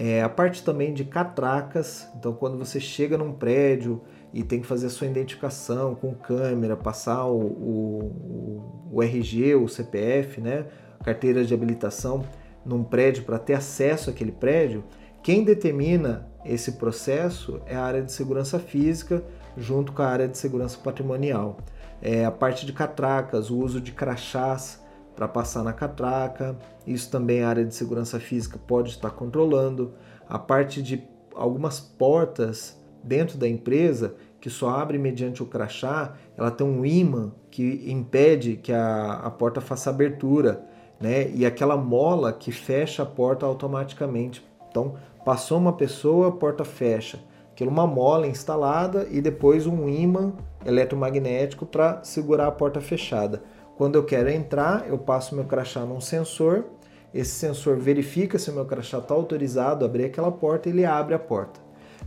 É, 0.00 0.22
a 0.22 0.28
parte 0.28 0.62
também 0.62 0.94
de 0.94 1.04
catracas, 1.04 2.06
então 2.16 2.32
quando 2.32 2.56
você 2.56 2.78
chega 2.78 3.18
num 3.18 3.32
prédio 3.32 4.00
e 4.32 4.44
tem 4.44 4.60
que 4.60 4.66
fazer 4.66 4.86
a 4.86 4.90
sua 4.90 5.08
identificação 5.08 5.94
com 5.94 6.14
câmera, 6.14 6.76
passar 6.76 7.26
o, 7.26 7.40
o, 7.40 8.90
o 8.92 9.02
RG, 9.02 9.56
o 9.56 9.66
CPF, 9.66 10.40
né, 10.40 10.66
carteira 11.02 11.44
de 11.44 11.52
habilitação 11.52 12.24
num 12.64 12.84
prédio 12.84 13.24
para 13.24 13.38
ter 13.38 13.54
acesso 13.54 14.08
àquele 14.08 14.30
prédio, 14.30 14.84
quem 15.22 15.44
determina 15.44 16.28
esse 16.44 16.72
processo 16.72 17.60
é 17.66 17.76
a 17.76 17.82
área 17.82 18.02
de 18.02 18.12
segurança 18.12 18.58
física 18.58 19.22
junto 19.56 19.92
com 19.92 20.02
a 20.02 20.06
área 20.06 20.28
de 20.28 20.38
segurança 20.38 20.78
patrimonial. 20.78 21.58
É 22.00 22.24
a 22.24 22.30
parte 22.30 22.64
de 22.64 22.72
catracas, 22.72 23.50
o 23.50 23.58
uso 23.58 23.80
de 23.80 23.92
crachás, 23.92 24.80
para 25.18 25.26
passar 25.26 25.64
na 25.64 25.72
catraca. 25.72 26.56
Isso 26.86 27.10
também 27.10 27.42
a 27.42 27.48
área 27.48 27.64
de 27.64 27.74
segurança 27.74 28.20
física 28.20 28.56
pode 28.56 28.90
estar 28.90 29.10
controlando. 29.10 29.92
A 30.28 30.38
parte 30.38 30.80
de 30.80 31.02
algumas 31.34 31.80
portas 31.80 32.80
dentro 33.02 33.36
da 33.36 33.48
empresa 33.48 34.14
que 34.40 34.48
só 34.48 34.70
abre 34.70 34.96
mediante 34.96 35.42
o 35.42 35.46
crachá, 35.46 36.14
ela 36.36 36.50
tem 36.50 36.64
um 36.64 36.86
imã 36.86 37.32
que 37.50 37.90
impede 37.90 38.56
que 38.56 38.72
a, 38.72 39.14
a 39.14 39.30
porta 39.30 39.60
faça 39.60 39.90
abertura, 39.90 40.64
né? 41.00 41.28
E 41.30 41.44
aquela 41.44 41.76
mola 41.76 42.32
que 42.32 42.52
fecha 42.52 43.02
a 43.02 43.06
porta 43.06 43.44
automaticamente. 43.44 44.47
Então, 44.70 44.94
passou 45.24 45.58
uma 45.58 45.72
pessoa, 45.72 46.28
a 46.28 46.32
porta 46.32 46.64
fecha. 46.64 47.18
Aquilo 47.52 47.70
uma 47.70 47.86
mola 47.86 48.26
instalada 48.26 49.06
e 49.10 49.20
depois 49.20 49.66
um 49.66 49.88
imã 49.88 50.32
eletromagnético 50.64 51.66
para 51.66 52.02
segurar 52.04 52.46
a 52.46 52.52
porta 52.52 52.80
fechada. 52.80 53.42
Quando 53.76 53.96
eu 53.96 54.04
quero 54.04 54.30
entrar, 54.30 54.88
eu 54.88 54.98
passo 54.98 55.34
meu 55.34 55.44
crachá 55.44 55.80
num 55.80 56.00
sensor. 56.00 56.66
Esse 57.12 57.32
sensor 57.32 57.76
verifica 57.76 58.38
se 58.38 58.50
o 58.50 58.54
meu 58.54 58.64
crachá 58.64 58.98
está 58.98 59.14
autorizado 59.14 59.84
a 59.84 59.88
abrir 59.88 60.04
aquela 60.04 60.30
porta 60.30 60.68
ele 60.68 60.84
abre 60.84 61.14
a 61.14 61.18
porta. 61.18 61.60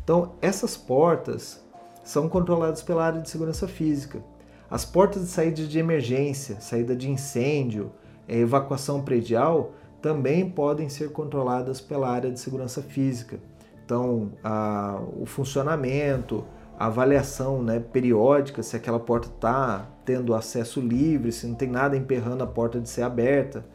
Então, 0.03 0.33
essas 0.41 0.77
portas 0.77 1.61
são 2.03 2.29
controladas 2.29 2.81
pela 2.81 3.05
área 3.05 3.21
de 3.21 3.29
segurança 3.29 3.67
física. 3.67 4.23
As 4.69 4.85
portas 4.85 5.23
de 5.23 5.27
saída 5.27 5.63
de 5.63 5.79
emergência, 5.79 6.61
saída 6.61 6.95
de 6.95 7.09
incêndio, 7.09 7.91
é, 8.27 8.37
evacuação 8.37 9.01
predial, 9.01 9.73
também 10.01 10.49
podem 10.49 10.89
ser 10.89 11.11
controladas 11.11 11.79
pela 11.79 12.09
área 12.09 12.31
de 12.31 12.39
segurança 12.39 12.81
física. 12.81 13.39
Então, 13.85 14.31
a, 14.43 15.01
o 15.19 15.25
funcionamento, 15.25 16.43
a 16.79 16.87
avaliação 16.87 17.61
né, 17.61 17.79
periódica, 17.79 18.63
se 18.63 18.75
aquela 18.75 18.99
porta 18.99 19.27
está 19.27 19.85
tendo 20.05 20.33
acesso 20.33 20.79
livre, 20.79 21.31
se 21.31 21.45
não 21.45 21.55
tem 21.55 21.69
nada 21.69 21.95
emperrando 21.95 22.43
a 22.43 22.47
porta 22.47 22.79
de 22.79 22.89
ser 22.89 23.03
aberta 23.03 23.65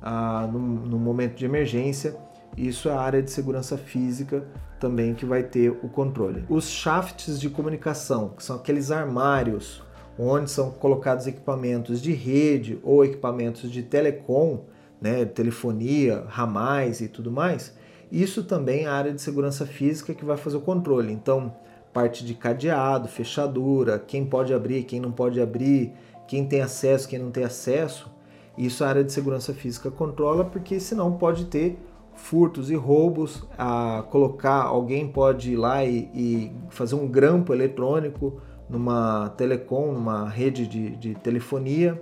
ah, 0.00 0.48
no, 0.52 0.58
no, 0.58 0.98
momento 0.98 1.36
de 1.36 1.44
emergência. 1.44 2.14
Isso 2.56 2.88
é 2.88 2.92
a 2.92 3.00
área 3.00 3.22
de 3.22 3.30
segurança 3.30 3.78
física 3.78 4.46
também 4.78 5.14
que 5.14 5.24
vai 5.24 5.42
ter 5.42 5.70
o 5.70 5.88
controle. 5.88 6.44
Os 6.48 6.68
shafts 6.68 7.40
de 7.40 7.48
comunicação, 7.48 8.30
que 8.30 8.44
são 8.44 8.56
aqueles 8.56 8.90
armários 8.90 9.82
onde 10.18 10.50
são 10.50 10.70
colocados 10.70 11.26
equipamentos 11.26 12.02
de 12.02 12.12
rede 12.12 12.78
ou 12.82 13.04
equipamentos 13.04 13.70
de 13.70 13.82
telecom, 13.82 14.64
né, 15.02 15.24
telefonia, 15.24 16.24
ramais 16.28 17.00
e 17.00 17.08
tudo 17.08 17.30
mais, 17.30 17.74
isso 18.10 18.44
também 18.44 18.84
é 18.84 18.86
a 18.86 18.92
área 18.92 19.12
de 19.12 19.20
segurança 19.20 19.66
física 19.66 20.14
que 20.14 20.24
vai 20.24 20.36
fazer 20.36 20.58
o 20.58 20.60
controle. 20.60 21.12
Então, 21.12 21.52
parte 21.92 22.24
de 22.24 22.34
cadeado, 22.34 23.08
fechadura, 23.08 23.98
quem 23.98 24.24
pode 24.24 24.54
abrir, 24.54 24.84
quem 24.84 25.00
não 25.00 25.10
pode 25.10 25.40
abrir, 25.40 25.92
quem 26.28 26.46
tem 26.46 26.60
acesso, 26.60 27.08
quem 27.08 27.18
não 27.18 27.30
tem 27.30 27.44
acesso. 27.44 28.10
Isso 28.56 28.84
a 28.84 28.88
área 28.88 29.02
de 29.02 29.12
segurança 29.12 29.52
física 29.52 29.90
controla, 29.90 30.44
porque 30.44 30.78
senão 30.78 31.12
pode 31.12 31.46
ter 31.46 31.78
furtos 32.14 32.70
e 32.70 32.74
roubos, 32.74 33.42
a 33.58 34.04
colocar 34.10 34.62
alguém 34.62 35.08
pode 35.08 35.52
ir 35.52 35.56
lá 35.56 35.84
e, 35.84 36.10
e 36.14 36.52
fazer 36.68 36.94
um 36.94 37.08
grampo 37.08 37.52
eletrônico 37.52 38.40
numa 38.68 39.30
telecom, 39.30 39.92
numa 39.92 40.28
rede 40.28 40.66
de, 40.66 40.90
de 40.96 41.14
telefonia. 41.14 42.00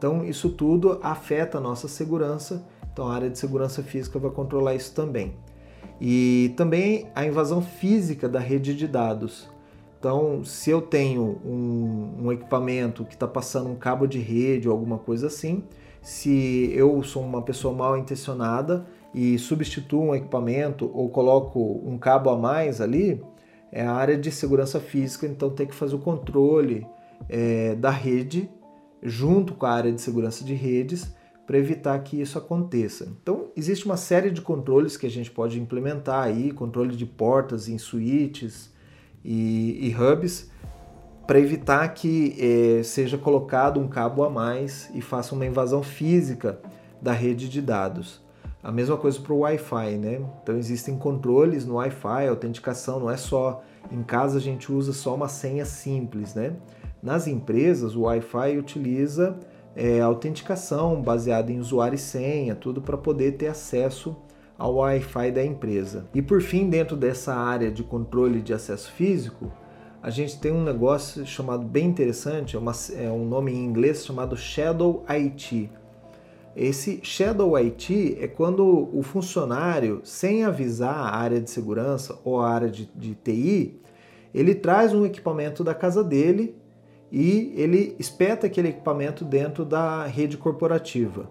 Então 0.00 0.24
isso 0.24 0.48
tudo 0.48 0.98
afeta 1.02 1.58
a 1.58 1.60
nossa 1.60 1.86
segurança. 1.86 2.66
Então 2.90 3.06
a 3.06 3.14
área 3.14 3.28
de 3.28 3.38
segurança 3.38 3.82
física 3.82 4.18
vai 4.18 4.30
controlar 4.30 4.74
isso 4.74 4.94
também. 4.94 5.34
E 6.00 6.54
também 6.56 7.08
a 7.14 7.26
invasão 7.26 7.60
física 7.60 8.26
da 8.26 8.40
rede 8.40 8.74
de 8.74 8.88
dados. 8.88 9.50
Então, 9.98 10.42
se 10.42 10.70
eu 10.70 10.80
tenho 10.80 11.38
um, 11.44 12.14
um 12.22 12.32
equipamento 12.32 13.04
que 13.04 13.12
está 13.12 13.28
passando 13.28 13.68
um 13.68 13.74
cabo 13.74 14.06
de 14.06 14.18
rede 14.18 14.66
ou 14.66 14.72
alguma 14.72 14.96
coisa 14.96 15.26
assim, 15.26 15.62
se 16.00 16.72
eu 16.74 17.02
sou 17.02 17.22
uma 17.22 17.42
pessoa 17.42 17.74
mal 17.74 17.98
intencionada, 17.98 18.86
e 19.12 19.38
substituo 19.38 20.04
um 20.04 20.14
equipamento 20.14 20.90
ou 20.94 21.10
coloco 21.10 21.82
um 21.84 21.98
cabo 21.98 22.30
a 22.30 22.38
mais 22.38 22.80
ali, 22.80 23.22
é 23.70 23.82
a 23.82 23.92
área 23.92 24.16
de 24.16 24.32
segurança 24.32 24.80
física, 24.80 25.26
então 25.26 25.50
tem 25.50 25.66
que 25.66 25.74
fazer 25.74 25.94
o 25.96 25.98
controle 25.98 26.86
é, 27.28 27.74
da 27.74 27.90
rede 27.90 28.48
junto 29.02 29.54
com 29.54 29.66
a 29.66 29.70
área 29.72 29.92
de 29.92 30.00
segurança 30.00 30.44
de 30.44 30.54
redes 30.54 31.14
para 31.46 31.58
evitar 31.58 31.98
que 32.00 32.20
isso 32.20 32.38
aconteça. 32.38 33.08
Então, 33.20 33.48
existe 33.56 33.84
uma 33.84 33.96
série 33.96 34.30
de 34.30 34.40
controles 34.40 34.96
que 34.96 35.06
a 35.06 35.10
gente 35.10 35.30
pode 35.30 35.60
implementar 35.60 36.22
aí, 36.22 36.52
controle 36.52 36.94
de 36.94 37.04
portas 37.04 37.68
em 37.68 37.76
suítes 37.76 38.72
e, 39.24 39.88
e 39.88 39.96
hubs, 39.96 40.50
para 41.26 41.38
evitar 41.38 41.88
que 41.88 42.36
é, 42.38 42.82
seja 42.82 43.18
colocado 43.18 43.80
um 43.80 43.88
cabo 43.88 44.24
a 44.24 44.30
mais 44.30 44.90
e 44.94 45.00
faça 45.00 45.34
uma 45.34 45.46
invasão 45.46 45.82
física 45.82 46.60
da 47.00 47.12
rede 47.12 47.48
de 47.48 47.60
dados. 47.60 48.20
A 48.62 48.70
mesma 48.70 48.96
coisa 48.96 49.18
para 49.20 49.32
o 49.32 49.38
Wi-Fi, 49.38 49.96
né? 49.96 50.20
Então 50.42 50.56
existem 50.56 50.98
controles 50.98 51.64
no 51.64 51.74
Wi-Fi, 51.74 52.28
autenticação, 52.28 53.00
não 53.00 53.10
é 53.10 53.16
só 53.16 53.62
em 53.90 54.02
casa 54.02 54.38
a 54.38 54.40
gente 54.40 54.70
usa 54.70 54.92
só 54.92 55.14
uma 55.14 55.28
senha 55.28 55.64
simples, 55.64 56.34
né? 56.34 56.54
Nas 57.02 57.26
empresas, 57.26 57.96
o 57.96 58.02
Wi-Fi 58.02 58.58
utiliza 58.58 59.38
é, 59.74 60.00
autenticação 60.00 61.00
baseada 61.00 61.50
em 61.50 61.58
usuário 61.58 61.94
e 61.94 61.98
senha, 61.98 62.54
tudo 62.54 62.82
para 62.82 62.98
poder 62.98 63.32
ter 63.32 63.46
acesso 63.46 64.16
ao 64.58 64.74
Wi-Fi 64.76 65.32
da 65.32 65.44
empresa. 65.44 66.06
E 66.14 66.20
por 66.20 66.42
fim, 66.42 66.68
dentro 66.68 66.96
dessa 66.96 67.34
área 67.34 67.70
de 67.70 67.82
controle 67.82 68.42
de 68.42 68.52
acesso 68.52 68.92
físico, 68.92 69.50
a 70.02 70.10
gente 70.10 70.38
tem 70.38 70.52
um 70.52 70.62
negócio 70.62 71.26
chamado 71.26 71.64
bem 71.64 71.86
interessante, 71.86 72.56
é, 72.56 72.58
uma, 72.58 72.72
é 72.94 73.10
um 73.10 73.24
nome 73.24 73.52
em 73.52 73.64
inglês 73.64 74.04
chamado 74.04 74.36
Shadow 74.36 75.04
IT. 75.08 75.70
Esse 76.54 77.00
Shadow 77.02 77.54
IT 77.56 78.18
é 78.20 78.26
quando 78.26 78.90
o 78.92 79.02
funcionário, 79.02 80.00
sem 80.04 80.44
avisar 80.44 80.94
a 80.94 81.16
área 81.16 81.40
de 81.40 81.50
segurança 81.50 82.18
ou 82.24 82.40
a 82.40 82.50
área 82.50 82.68
de, 82.68 82.90
de 82.94 83.14
TI, 83.14 83.80
ele 84.34 84.54
traz 84.54 84.92
um 84.92 85.06
equipamento 85.06 85.62
da 85.62 85.74
casa 85.74 86.02
dele 86.02 86.54
e 87.10 87.52
ele 87.56 87.96
espeta 87.98 88.46
aquele 88.46 88.68
equipamento 88.68 89.24
dentro 89.24 89.64
da 89.64 90.04
rede 90.06 90.36
corporativa. 90.36 91.28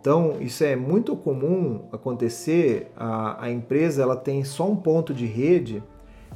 Então, 0.00 0.36
isso 0.40 0.62
é 0.62 0.76
muito 0.76 1.16
comum 1.16 1.82
acontecer. 1.90 2.92
A, 2.96 3.44
a 3.44 3.50
empresa 3.50 4.02
ela 4.02 4.16
tem 4.16 4.44
só 4.44 4.70
um 4.70 4.76
ponto 4.76 5.12
de 5.12 5.26
rede 5.26 5.82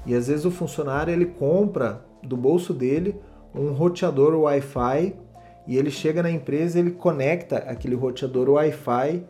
e 0.04 0.14
às 0.14 0.26
vezes 0.26 0.44
o 0.44 0.50
funcionário 0.50 1.12
ele 1.12 1.26
compra 1.26 2.04
do 2.22 2.36
bolso 2.36 2.74
dele 2.74 3.16
um 3.54 3.72
roteador 3.72 4.34
Wi-Fi 4.34 5.14
e 5.66 5.76
ele 5.76 5.90
chega 5.90 6.22
na 6.22 6.30
empresa 6.30 6.78
ele 6.78 6.90
conecta 6.90 7.58
aquele 7.58 7.94
roteador 7.94 8.48
Wi-Fi 8.50 9.24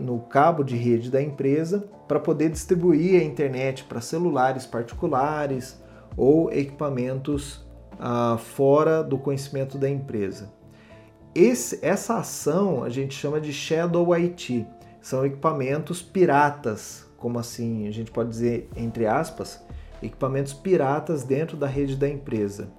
no 0.00 0.20
cabo 0.20 0.62
de 0.62 0.76
rede 0.76 1.10
da 1.10 1.20
empresa 1.20 1.88
para 2.06 2.20
poder 2.20 2.50
distribuir 2.50 3.20
a 3.20 3.24
internet 3.24 3.84
para 3.84 4.00
celulares 4.00 4.66
particulares 4.66 5.82
ou 6.16 6.52
equipamentos 6.52 7.67
ah, 7.98 8.36
fora 8.38 9.02
do 9.02 9.18
conhecimento 9.18 9.76
da 9.76 9.88
empresa. 9.88 10.52
Esse, 11.34 11.78
essa 11.82 12.18
ação 12.18 12.82
a 12.82 12.88
gente 12.88 13.14
chama 13.14 13.40
de 13.40 13.52
Shadow 13.52 14.12
IT. 14.14 14.66
São 15.00 15.24
equipamentos 15.24 16.02
piratas, 16.02 17.06
como 17.16 17.38
assim 17.38 17.86
a 17.86 17.90
gente 17.90 18.10
pode 18.10 18.30
dizer 18.30 18.68
entre 18.76 19.06
aspas, 19.06 19.62
equipamentos 20.02 20.52
piratas 20.52 21.24
dentro 21.24 21.56
da 21.56 21.66
rede 21.66 21.96
da 21.96 22.08
empresa. 22.08 22.70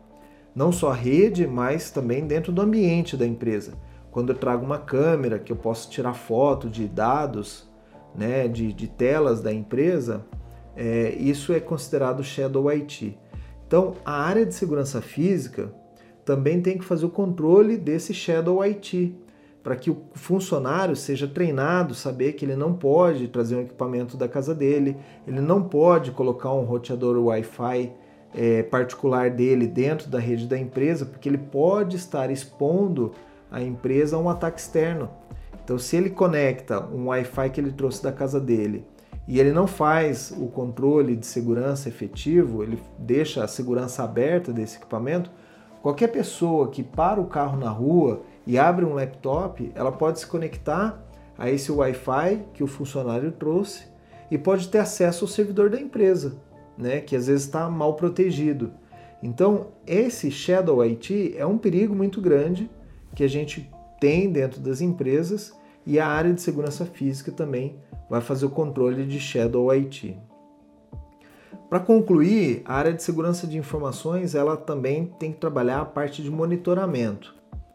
Não 0.56 0.72
só 0.72 0.92
a 0.92 0.96
rede, 0.96 1.46
mas 1.48 1.92
também 1.92 2.26
dentro 2.26 2.52
do 2.52 2.62
ambiente 2.62 3.16
da 3.16 3.26
empresa. 3.26 3.74
Quando 4.12 4.32
eu 4.32 4.38
trago 4.38 4.66
uma 4.66 4.80
câmera 4.80 5.38
que 5.38 5.52
eu 5.52 5.56
posso 5.56 5.90
tirar 5.90 6.14
foto 6.14 6.70
de 6.70 6.88
dados, 6.88 7.70
né, 8.16 8.48
de, 8.48 8.74
de 8.74 8.88
telas 8.88 9.42
da 9.42 9.54
empresa, 9.54 10.26
é, 10.76 11.16
isso 11.18 11.54
é 11.54 11.60
considerado 11.60 12.24
Shadow 12.24 12.70
IT. 12.70 13.18
Então, 13.70 13.94
a 14.04 14.24
área 14.24 14.48
de 14.48 14.56
segurança 14.56 15.00
física 15.00 15.72
também 16.26 16.60
tem 16.60 16.76
que 16.76 16.84
fazer 16.84 17.06
o 17.06 17.10
controle 17.10 17.78
desse 17.78 18.16
Shadow 18.16 18.64
IT, 18.64 19.16
para 19.62 19.76
que 19.76 19.92
o 19.92 20.06
funcionário 20.16 20.96
seja 20.96 21.28
treinado, 21.28 21.94
saber 21.94 22.34
que 22.34 22.44
ele 22.44 22.56
não 22.56 22.74
pode 22.74 23.28
trazer 23.28 23.56
um 23.56 23.62
equipamento 23.62 24.18
da 24.18 24.28
casa 24.28 24.56
dele, 24.56 24.98
ele 25.28 25.40
não 25.40 25.62
pode 25.62 26.10
colocar 26.10 26.52
um 26.52 26.64
roteador 26.64 27.16
Wi-Fi 27.24 27.92
é, 28.34 28.64
particular 28.64 29.30
dele 29.30 29.68
dentro 29.68 30.10
da 30.10 30.18
rede 30.18 30.48
da 30.48 30.58
empresa, 30.58 31.06
porque 31.06 31.30
ele 31.30 31.38
pode 31.38 31.96
estar 31.96 32.32
expondo 32.32 33.12
a 33.52 33.62
empresa 33.62 34.16
a 34.16 34.20
um 34.20 34.30
ataque 34.32 34.60
externo. 34.60 35.12
Então, 35.64 35.78
se 35.78 35.96
ele 35.96 36.10
conecta 36.10 36.84
um 36.88 37.10
Wi-Fi 37.10 37.52
que 37.52 37.62
ele 37.62 37.72
trouxe 37.72 38.02
da 38.02 38.12
casa 38.12 38.40
dele 38.40 38.84
e 39.30 39.40
ele 39.40 39.54
não 39.54 39.68
faz 39.68 40.34
o 40.36 40.48
controle 40.48 41.16
de 41.16 41.28
segurança 41.28 41.88
efetivo, 41.88 42.64
ele 42.64 42.82
deixa 42.98 43.44
a 43.44 43.48
segurança 43.48 44.02
aberta 44.02 44.52
desse 44.52 44.78
equipamento, 44.78 45.30
qualquer 45.84 46.08
pessoa 46.08 46.70
que 46.70 46.82
para 46.82 47.22
o 47.22 47.28
carro 47.28 47.56
na 47.56 47.70
rua 47.70 48.24
e 48.48 48.58
abre 48.58 48.84
um 48.84 48.96
laptop, 48.96 49.72
ela 49.76 49.92
pode 49.92 50.20
se 50.20 50.26
conectar 50.26 51.00
a 51.38 51.48
esse 51.48 51.72
Wi-Fi 51.72 52.44
que 52.56 52.64
o 52.64 52.68
funcionário 52.68 53.32
trouxe 53.32 53.84
e 54.32 54.38
pode 54.38 54.68
ter 54.68 54.80
acesso 54.80 55.26
ao 55.26 55.30
servidor 55.30 55.70
da 55.70 55.80
empresa, 55.80 56.36
né, 56.76 57.00
que 57.00 57.16
às 57.16 57.28
vezes 57.28 57.46
está 57.46 57.70
mal 57.70 57.94
protegido. 57.94 58.74
Então, 59.22 59.68
esse 59.86 60.32
Shadow 60.32 60.82
IT 60.82 61.36
é 61.38 61.46
um 61.46 61.60
perigo 61.60 61.94
muito 61.94 62.20
grande 62.20 62.68
que 63.14 63.24
a 63.24 63.30
gente 63.30 63.70
tem 64.00 64.32
dentro 64.32 64.60
das 64.60 64.82
empresas 64.82 65.54
e 65.90 66.00
a 66.00 66.08
área 66.08 66.32
de 66.32 66.40
segurança 66.40 66.86
física 66.86 67.32
também 67.32 67.76
vai 68.08 68.22
fazer 68.22 68.46
o 68.46 68.50
controle 68.52 69.08
de 69.08 69.20
Shadow 69.20 69.72
IT. 69.72 70.16
Para 71.68 71.80
concluir, 71.80 72.62
a 72.64 72.76
área 72.76 72.94
de 72.94 73.02
segurança 73.02 73.48
de 73.48 73.58
informações 73.58 74.36
ela 74.36 74.56
também 74.56 75.12
tem 75.20 75.32
que 75.32 75.40
trabalhar 75.40 75.82
a 75.82 75.86
parte 75.86 76.22
de 76.22 76.30
monitoramento. 76.30 77.34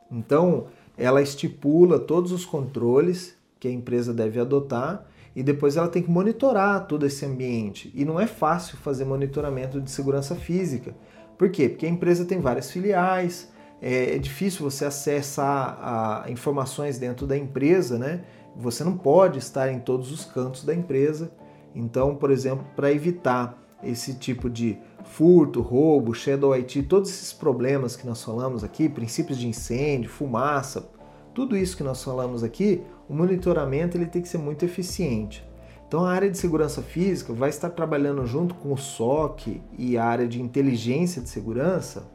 Então, 0.08 0.66
ela 0.96 1.20
estipula 1.20 1.98
todos 1.98 2.30
os 2.30 2.46
controles 2.46 3.36
que 3.58 3.66
a 3.66 3.72
empresa 3.72 4.14
deve 4.14 4.38
adotar 4.38 5.04
e 5.34 5.42
depois 5.42 5.76
ela 5.76 5.88
tem 5.88 6.00
que 6.00 6.10
monitorar 6.10 6.86
todo 6.86 7.04
esse 7.04 7.26
ambiente. 7.26 7.90
E 7.96 8.04
não 8.04 8.20
é 8.20 8.28
fácil 8.28 8.76
fazer 8.76 9.04
monitoramento 9.04 9.80
de 9.80 9.90
segurança 9.90 10.36
física. 10.36 10.94
Por 11.36 11.50
quê? 11.50 11.68
Porque 11.68 11.86
a 11.86 11.90
empresa 11.90 12.24
tem 12.24 12.38
várias 12.38 12.70
filiais, 12.70 13.52
é, 13.86 14.16
é 14.16 14.18
difícil 14.18 14.62
você 14.68 14.86
acessar 14.86 16.24
informações 16.30 16.96
dentro 16.96 17.26
da 17.26 17.36
empresa, 17.36 17.98
né? 17.98 18.24
Você 18.56 18.82
não 18.82 18.96
pode 18.96 19.38
estar 19.38 19.70
em 19.70 19.78
todos 19.78 20.10
os 20.10 20.24
cantos 20.24 20.64
da 20.64 20.74
empresa. 20.74 21.30
Então, 21.74 22.16
por 22.16 22.30
exemplo, 22.30 22.64
para 22.74 22.90
evitar 22.90 23.62
esse 23.82 24.14
tipo 24.14 24.48
de 24.48 24.78
furto, 25.04 25.60
roubo, 25.60 26.14
shadow 26.14 26.54
IT, 26.54 26.84
todos 26.84 27.10
esses 27.10 27.34
problemas 27.34 27.94
que 27.94 28.06
nós 28.06 28.24
falamos 28.24 28.64
aqui, 28.64 28.88
princípios 28.88 29.36
de 29.36 29.46
incêndio, 29.46 30.08
fumaça, 30.08 30.88
tudo 31.34 31.54
isso 31.54 31.76
que 31.76 31.82
nós 31.82 32.02
falamos 32.02 32.42
aqui, 32.42 32.82
o 33.06 33.12
monitoramento 33.12 33.98
ele 33.98 34.06
tem 34.06 34.22
que 34.22 34.28
ser 34.28 34.38
muito 34.38 34.64
eficiente. 34.64 35.46
Então 35.86 36.06
a 36.06 36.10
área 36.10 36.30
de 36.30 36.38
segurança 36.38 36.80
física 36.80 37.34
vai 37.34 37.50
estar 37.50 37.68
trabalhando 37.68 38.24
junto 38.24 38.54
com 38.54 38.72
o 38.72 38.78
SOC 38.78 39.60
e 39.76 39.98
a 39.98 40.06
área 40.06 40.26
de 40.26 40.40
inteligência 40.40 41.20
de 41.20 41.28
segurança 41.28 42.13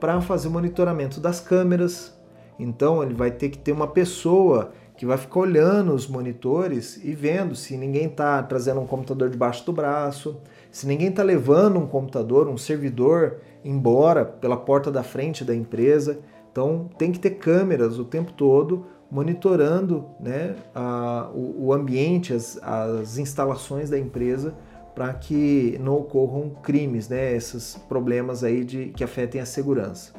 para 0.00 0.20
fazer 0.20 0.48
o 0.48 0.50
monitoramento 0.50 1.20
das 1.20 1.38
câmeras. 1.38 2.18
Então 2.58 3.02
ele 3.02 3.14
vai 3.14 3.30
ter 3.30 3.50
que 3.50 3.58
ter 3.58 3.72
uma 3.72 3.86
pessoa 3.86 4.72
que 4.96 5.06
vai 5.06 5.16
ficar 5.16 5.40
olhando 5.40 5.94
os 5.94 6.06
monitores 6.06 7.00
e 7.02 7.12
vendo 7.12 7.54
se 7.54 7.76
ninguém 7.76 8.06
está 8.06 8.42
trazendo 8.42 8.80
um 8.80 8.86
computador 8.86 9.30
debaixo 9.30 9.64
do 9.64 9.72
braço, 9.72 10.38
se 10.70 10.86
ninguém 10.86 11.08
está 11.08 11.22
levando 11.22 11.78
um 11.78 11.86
computador, 11.86 12.48
um 12.48 12.58
servidor 12.58 13.38
embora 13.64 14.24
pela 14.24 14.56
porta 14.56 14.90
da 14.90 15.02
frente 15.02 15.44
da 15.44 15.54
empresa. 15.54 16.20
Então 16.50 16.90
tem 16.98 17.12
que 17.12 17.18
ter 17.18 17.30
câmeras 17.30 17.98
o 17.98 18.04
tempo 18.04 18.32
todo 18.32 18.86
monitorando 19.10 20.06
né, 20.20 20.54
a, 20.74 21.30
o, 21.34 21.66
o, 21.66 21.72
ambiente, 21.72 22.32
as, 22.32 22.58
as 22.62 23.18
instalações 23.18 23.90
da 23.90 23.98
empresa 23.98 24.54
para 24.94 25.12
que 25.14 25.78
não 25.80 25.96
ocorram 25.96 26.50
crimes, 26.62 27.08
né, 27.08 27.34
esses 27.34 27.76
problemas 27.88 28.44
aí 28.44 28.64
de, 28.64 28.86
que 28.88 29.04
afetem 29.04 29.40
a 29.40 29.46
segurança. 29.46 30.12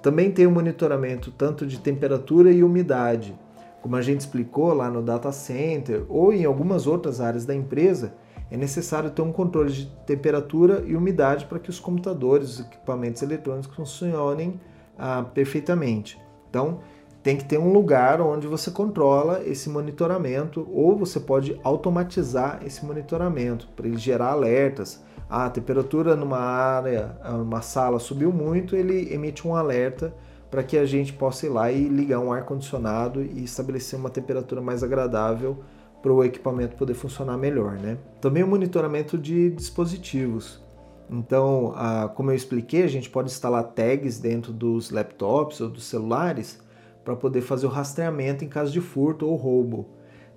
Também 0.00 0.30
tem 0.30 0.46
o 0.46 0.50
monitoramento 0.50 1.30
tanto 1.30 1.66
de 1.66 1.78
temperatura 1.78 2.50
e 2.50 2.62
umidade 2.62 3.34
como 3.82 3.96
a 3.96 4.00
gente 4.00 4.20
explicou 4.20 4.72
lá 4.72 4.88
no 4.88 5.02
data 5.02 5.32
center 5.32 6.04
ou 6.08 6.32
em 6.32 6.44
algumas 6.44 6.86
outras 6.86 7.20
áreas 7.20 7.44
da 7.44 7.52
empresa, 7.52 8.14
é 8.48 8.56
necessário 8.56 9.10
ter 9.10 9.22
um 9.22 9.32
controle 9.32 9.72
de 9.72 9.86
temperatura 10.06 10.84
e 10.86 10.94
umidade 10.94 11.46
para 11.46 11.58
que 11.58 11.68
os 11.68 11.80
computadores, 11.80 12.50
os 12.50 12.60
equipamentos 12.60 13.20
eletrônicos 13.22 13.74
funcionem 13.74 14.60
ah, 14.96 15.24
perfeitamente. 15.34 16.20
Então, 16.48 16.80
tem 17.22 17.36
que 17.36 17.44
ter 17.44 17.58
um 17.58 17.72
lugar 17.72 18.20
onde 18.20 18.48
você 18.48 18.70
controla 18.70 19.42
esse 19.44 19.70
monitoramento 19.70 20.68
ou 20.72 20.96
você 20.96 21.20
pode 21.20 21.58
automatizar 21.62 22.60
esse 22.66 22.84
monitoramento 22.84 23.68
para 23.76 23.86
ele 23.86 23.96
gerar 23.96 24.32
alertas. 24.32 25.00
Ah, 25.30 25.46
a 25.46 25.50
temperatura 25.50 26.16
numa 26.16 26.40
área, 26.40 27.16
numa 27.38 27.62
sala 27.62 27.98
subiu 27.98 28.32
muito, 28.32 28.74
ele 28.74 29.14
emite 29.14 29.46
um 29.46 29.54
alerta 29.54 30.12
para 30.50 30.62
que 30.62 30.76
a 30.76 30.84
gente 30.84 31.12
possa 31.12 31.46
ir 31.46 31.48
lá 31.48 31.70
e 31.70 31.88
ligar 31.88 32.18
um 32.18 32.32
ar 32.32 32.44
condicionado 32.44 33.22
e 33.22 33.44
estabelecer 33.44 33.98
uma 33.98 34.10
temperatura 34.10 34.60
mais 34.60 34.82
agradável 34.82 35.60
para 36.02 36.12
o 36.12 36.24
equipamento 36.24 36.76
poder 36.76 36.94
funcionar 36.94 37.38
melhor, 37.38 37.78
né? 37.78 37.96
Também 38.20 38.42
o 38.42 38.48
monitoramento 38.48 39.16
de 39.16 39.48
dispositivos. 39.50 40.60
Então, 41.08 41.72
a, 41.76 42.08
como 42.08 42.32
eu 42.32 42.34
expliquei, 42.34 42.82
a 42.82 42.88
gente 42.88 43.08
pode 43.08 43.30
instalar 43.30 43.62
tags 43.62 44.18
dentro 44.18 44.52
dos 44.52 44.90
laptops 44.90 45.60
ou 45.60 45.70
dos 45.70 45.84
celulares 45.84 46.60
para 47.04 47.16
poder 47.16 47.40
fazer 47.40 47.66
o 47.66 47.70
rastreamento 47.70 48.44
em 48.44 48.48
caso 48.48 48.72
de 48.72 48.80
furto 48.80 49.26
ou 49.26 49.36
roubo. 49.36 49.88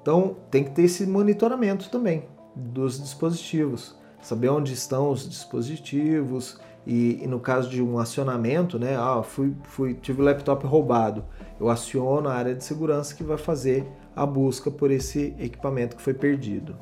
Então, 0.01 0.37
tem 0.51 0.63
que 0.63 0.71
ter 0.71 0.83
esse 0.83 1.05
monitoramento 1.05 1.89
também 1.89 2.25
dos 2.55 3.01
dispositivos, 3.01 3.97
saber 4.21 4.49
onde 4.49 4.73
estão 4.73 5.09
os 5.09 5.27
dispositivos 5.27 6.59
e, 6.85 7.23
e 7.23 7.27
no 7.27 7.39
caso 7.39 7.69
de 7.69 7.81
um 7.81 7.97
acionamento, 7.97 8.77
né? 8.77 8.95
Ah, 8.95 9.23
fui, 9.23 9.53
fui, 9.63 9.93
tive 9.95 10.21
o 10.21 10.25
laptop 10.25 10.65
roubado, 10.65 11.25
eu 11.59 11.69
aciono 11.69 12.29
a 12.29 12.33
área 12.33 12.55
de 12.55 12.63
segurança 12.63 13.15
que 13.15 13.23
vai 13.23 13.37
fazer 13.37 13.85
a 14.15 14.25
busca 14.25 14.69
por 14.71 14.91
esse 14.91 15.35
equipamento 15.39 15.95
que 15.95 16.01
foi 16.01 16.13
perdido. 16.13 16.77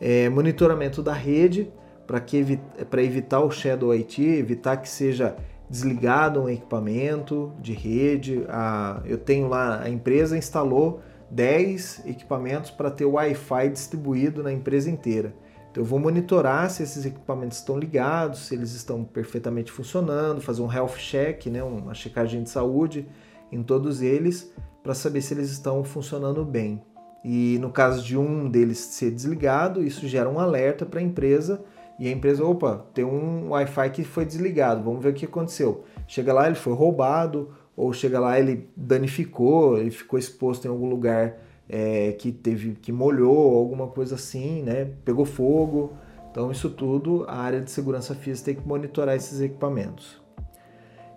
É, 0.00 0.28
monitoramento 0.28 1.02
da 1.02 1.12
rede 1.12 1.72
para 2.06 3.02
evitar 3.02 3.40
o 3.40 3.50
Shadow 3.50 3.92
IT, 3.92 4.22
evitar 4.22 4.76
que 4.76 4.88
seja 4.88 5.36
desligado 5.72 6.42
um 6.42 6.50
equipamento 6.50 7.50
de 7.58 7.72
rede. 7.72 8.44
A, 8.50 9.00
eu 9.06 9.16
tenho 9.16 9.48
lá, 9.48 9.80
a 9.82 9.88
empresa 9.88 10.36
instalou 10.36 11.00
10 11.30 12.02
equipamentos 12.04 12.70
para 12.70 12.90
ter 12.90 13.06
o 13.06 13.12
Wi-Fi 13.12 13.70
distribuído 13.70 14.42
na 14.42 14.52
empresa 14.52 14.90
inteira. 14.90 15.34
Então 15.70 15.82
eu 15.82 15.86
vou 15.86 15.98
monitorar 15.98 16.68
se 16.68 16.82
esses 16.82 17.06
equipamentos 17.06 17.56
estão 17.56 17.78
ligados, 17.78 18.40
se 18.40 18.54
eles 18.54 18.74
estão 18.74 19.02
perfeitamente 19.02 19.72
funcionando, 19.72 20.42
fazer 20.42 20.60
um 20.60 20.70
health 20.70 20.98
check, 20.98 21.46
né, 21.46 21.62
uma 21.64 21.94
checagem 21.94 22.42
de 22.42 22.50
saúde 22.50 23.08
em 23.50 23.62
todos 23.62 24.02
eles 24.02 24.52
para 24.82 24.92
saber 24.92 25.22
se 25.22 25.32
eles 25.32 25.50
estão 25.50 25.82
funcionando 25.82 26.44
bem. 26.44 26.82
E 27.24 27.56
no 27.62 27.70
caso 27.70 28.04
de 28.04 28.18
um 28.18 28.46
deles 28.50 28.76
ser 28.76 29.10
desligado, 29.10 29.82
isso 29.82 30.06
gera 30.06 30.28
um 30.28 30.38
alerta 30.38 30.84
para 30.84 31.00
a 31.00 31.02
empresa 31.02 31.64
e 31.98 32.08
a 32.08 32.10
empresa, 32.10 32.44
opa, 32.44 32.86
tem 32.92 33.04
um 33.04 33.50
Wi-Fi 33.50 33.90
que 33.90 34.04
foi 34.04 34.24
desligado, 34.24 34.82
vamos 34.82 35.02
ver 35.02 35.10
o 35.10 35.14
que 35.14 35.24
aconteceu. 35.24 35.84
Chega 36.06 36.32
lá, 36.32 36.46
ele 36.46 36.56
foi 36.56 36.72
roubado, 36.72 37.50
ou 37.76 37.92
chega 37.92 38.18
lá, 38.18 38.38
ele 38.38 38.68
danificou, 38.76 39.78
ele 39.78 39.90
ficou 39.90 40.18
exposto 40.18 40.64
em 40.66 40.68
algum 40.68 40.88
lugar 40.88 41.36
é, 41.68 42.12
que 42.12 42.32
teve 42.32 42.72
que 42.74 42.92
molhou, 42.92 43.56
alguma 43.56 43.86
coisa 43.86 44.14
assim, 44.14 44.62
né? 44.62 44.90
Pegou 45.04 45.24
fogo. 45.24 45.92
Então, 46.30 46.50
isso 46.50 46.70
tudo 46.70 47.24
a 47.28 47.36
área 47.36 47.60
de 47.60 47.70
segurança 47.70 48.14
física 48.14 48.46
tem 48.46 48.54
que 48.62 48.66
monitorar 48.66 49.14
esses 49.14 49.40
equipamentos. 49.40 50.20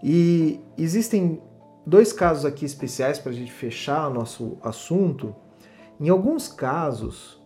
E 0.04 0.60
existem 0.78 1.42
dois 1.86 2.12
casos 2.14 2.46
aqui 2.46 2.66
especiais 2.66 3.18
para 3.18 3.32
a 3.32 3.36
gente 3.36 3.52
fechar 3.52 4.10
o 4.10 4.14
nosso 4.14 4.58
assunto. 4.62 5.36
Em 6.00 6.10
alguns 6.10 6.48
casos, 6.48 7.42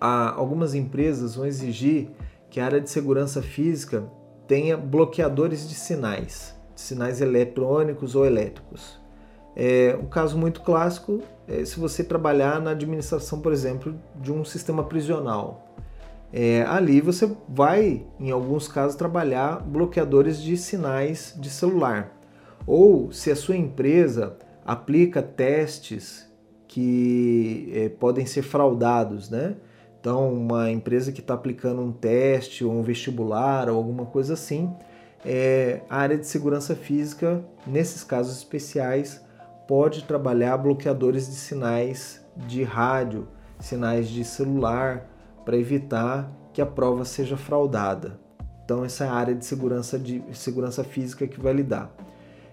algumas 0.00 0.74
empresas 0.74 1.36
vão 1.36 1.46
exigir 1.46 2.10
que 2.54 2.60
a 2.60 2.66
área 2.66 2.80
de 2.80 2.88
segurança 2.88 3.42
física 3.42 4.04
tenha 4.46 4.76
bloqueadores 4.76 5.68
de 5.68 5.74
sinais, 5.74 6.54
de 6.72 6.80
sinais 6.82 7.20
eletrônicos 7.20 8.14
ou 8.14 8.24
elétricos. 8.24 9.00
É, 9.56 9.98
um 10.00 10.06
caso 10.06 10.38
muito 10.38 10.60
clássico 10.60 11.20
é 11.48 11.64
se 11.64 11.80
você 11.80 12.04
trabalhar 12.04 12.60
na 12.60 12.70
administração, 12.70 13.40
por 13.40 13.52
exemplo, 13.52 13.98
de 14.14 14.30
um 14.30 14.44
sistema 14.44 14.84
prisional. 14.84 15.74
É, 16.32 16.62
ali 16.68 17.00
você 17.00 17.28
vai, 17.48 18.06
em 18.20 18.30
alguns 18.30 18.68
casos, 18.68 18.94
trabalhar 18.94 19.60
bloqueadores 19.60 20.40
de 20.40 20.56
sinais 20.56 21.34
de 21.36 21.50
celular 21.50 22.16
ou 22.64 23.10
se 23.10 23.32
a 23.32 23.36
sua 23.36 23.56
empresa 23.56 24.36
aplica 24.64 25.20
testes 25.20 26.32
que 26.68 27.72
é, 27.74 27.88
podem 27.88 28.24
ser 28.26 28.42
fraudados, 28.42 29.28
né? 29.28 29.56
Então, 30.04 30.30
uma 30.30 30.70
empresa 30.70 31.10
que 31.12 31.20
está 31.20 31.32
aplicando 31.32 31.80
um 31.80 31.90
teste 31.90 32.62
ou 32.62 32.70
um 32.70 32.82
vestibular 32.82 33.70
ou 33.70 33.76
alguma 33.78 34.04
coisa 34.04 34.34
assim, 34.34 34.70
é, 35.24 35.80
a 35.88 35.96
área 35.96 36.18
de 36.18 36.26
segurança 36.26 36.76
física, 36.76 37.42
nesses 37.66 38.04
casos 38.04 38.36
especiais, 38.36 39.24
pode 39.66 40.04
trabalhar 40.04 40.58
bloqueadores 40.58 41.26
de 41.26 41.36
sinais 41.36 42.22
de 42.36 42.62
rádio, 42.62 43.26
sinais 43.58 44.06
de 44.06 44.26
celular, 44.26 45.08
para 45.42 45.56
evitar 45.56 46.30
que 46.52 46.60
a 46.60 46.66
prova 46.66 47.06
seja 47.06 47.38
fraudada. 47.38 48.20
Então, 48.62 48.84
essa 48.84 49.06
é 49.06 49.08
a 49.08 49.14
área 49.14 49.34
de 49.34 49.46
segurança, 49.46 49.98
de 49.98 50.22
segurança 50.34 50.84
física 50.84 51.26
que 51.26 51.40
vai 51.40 51.54
lidar. 51.54 51.90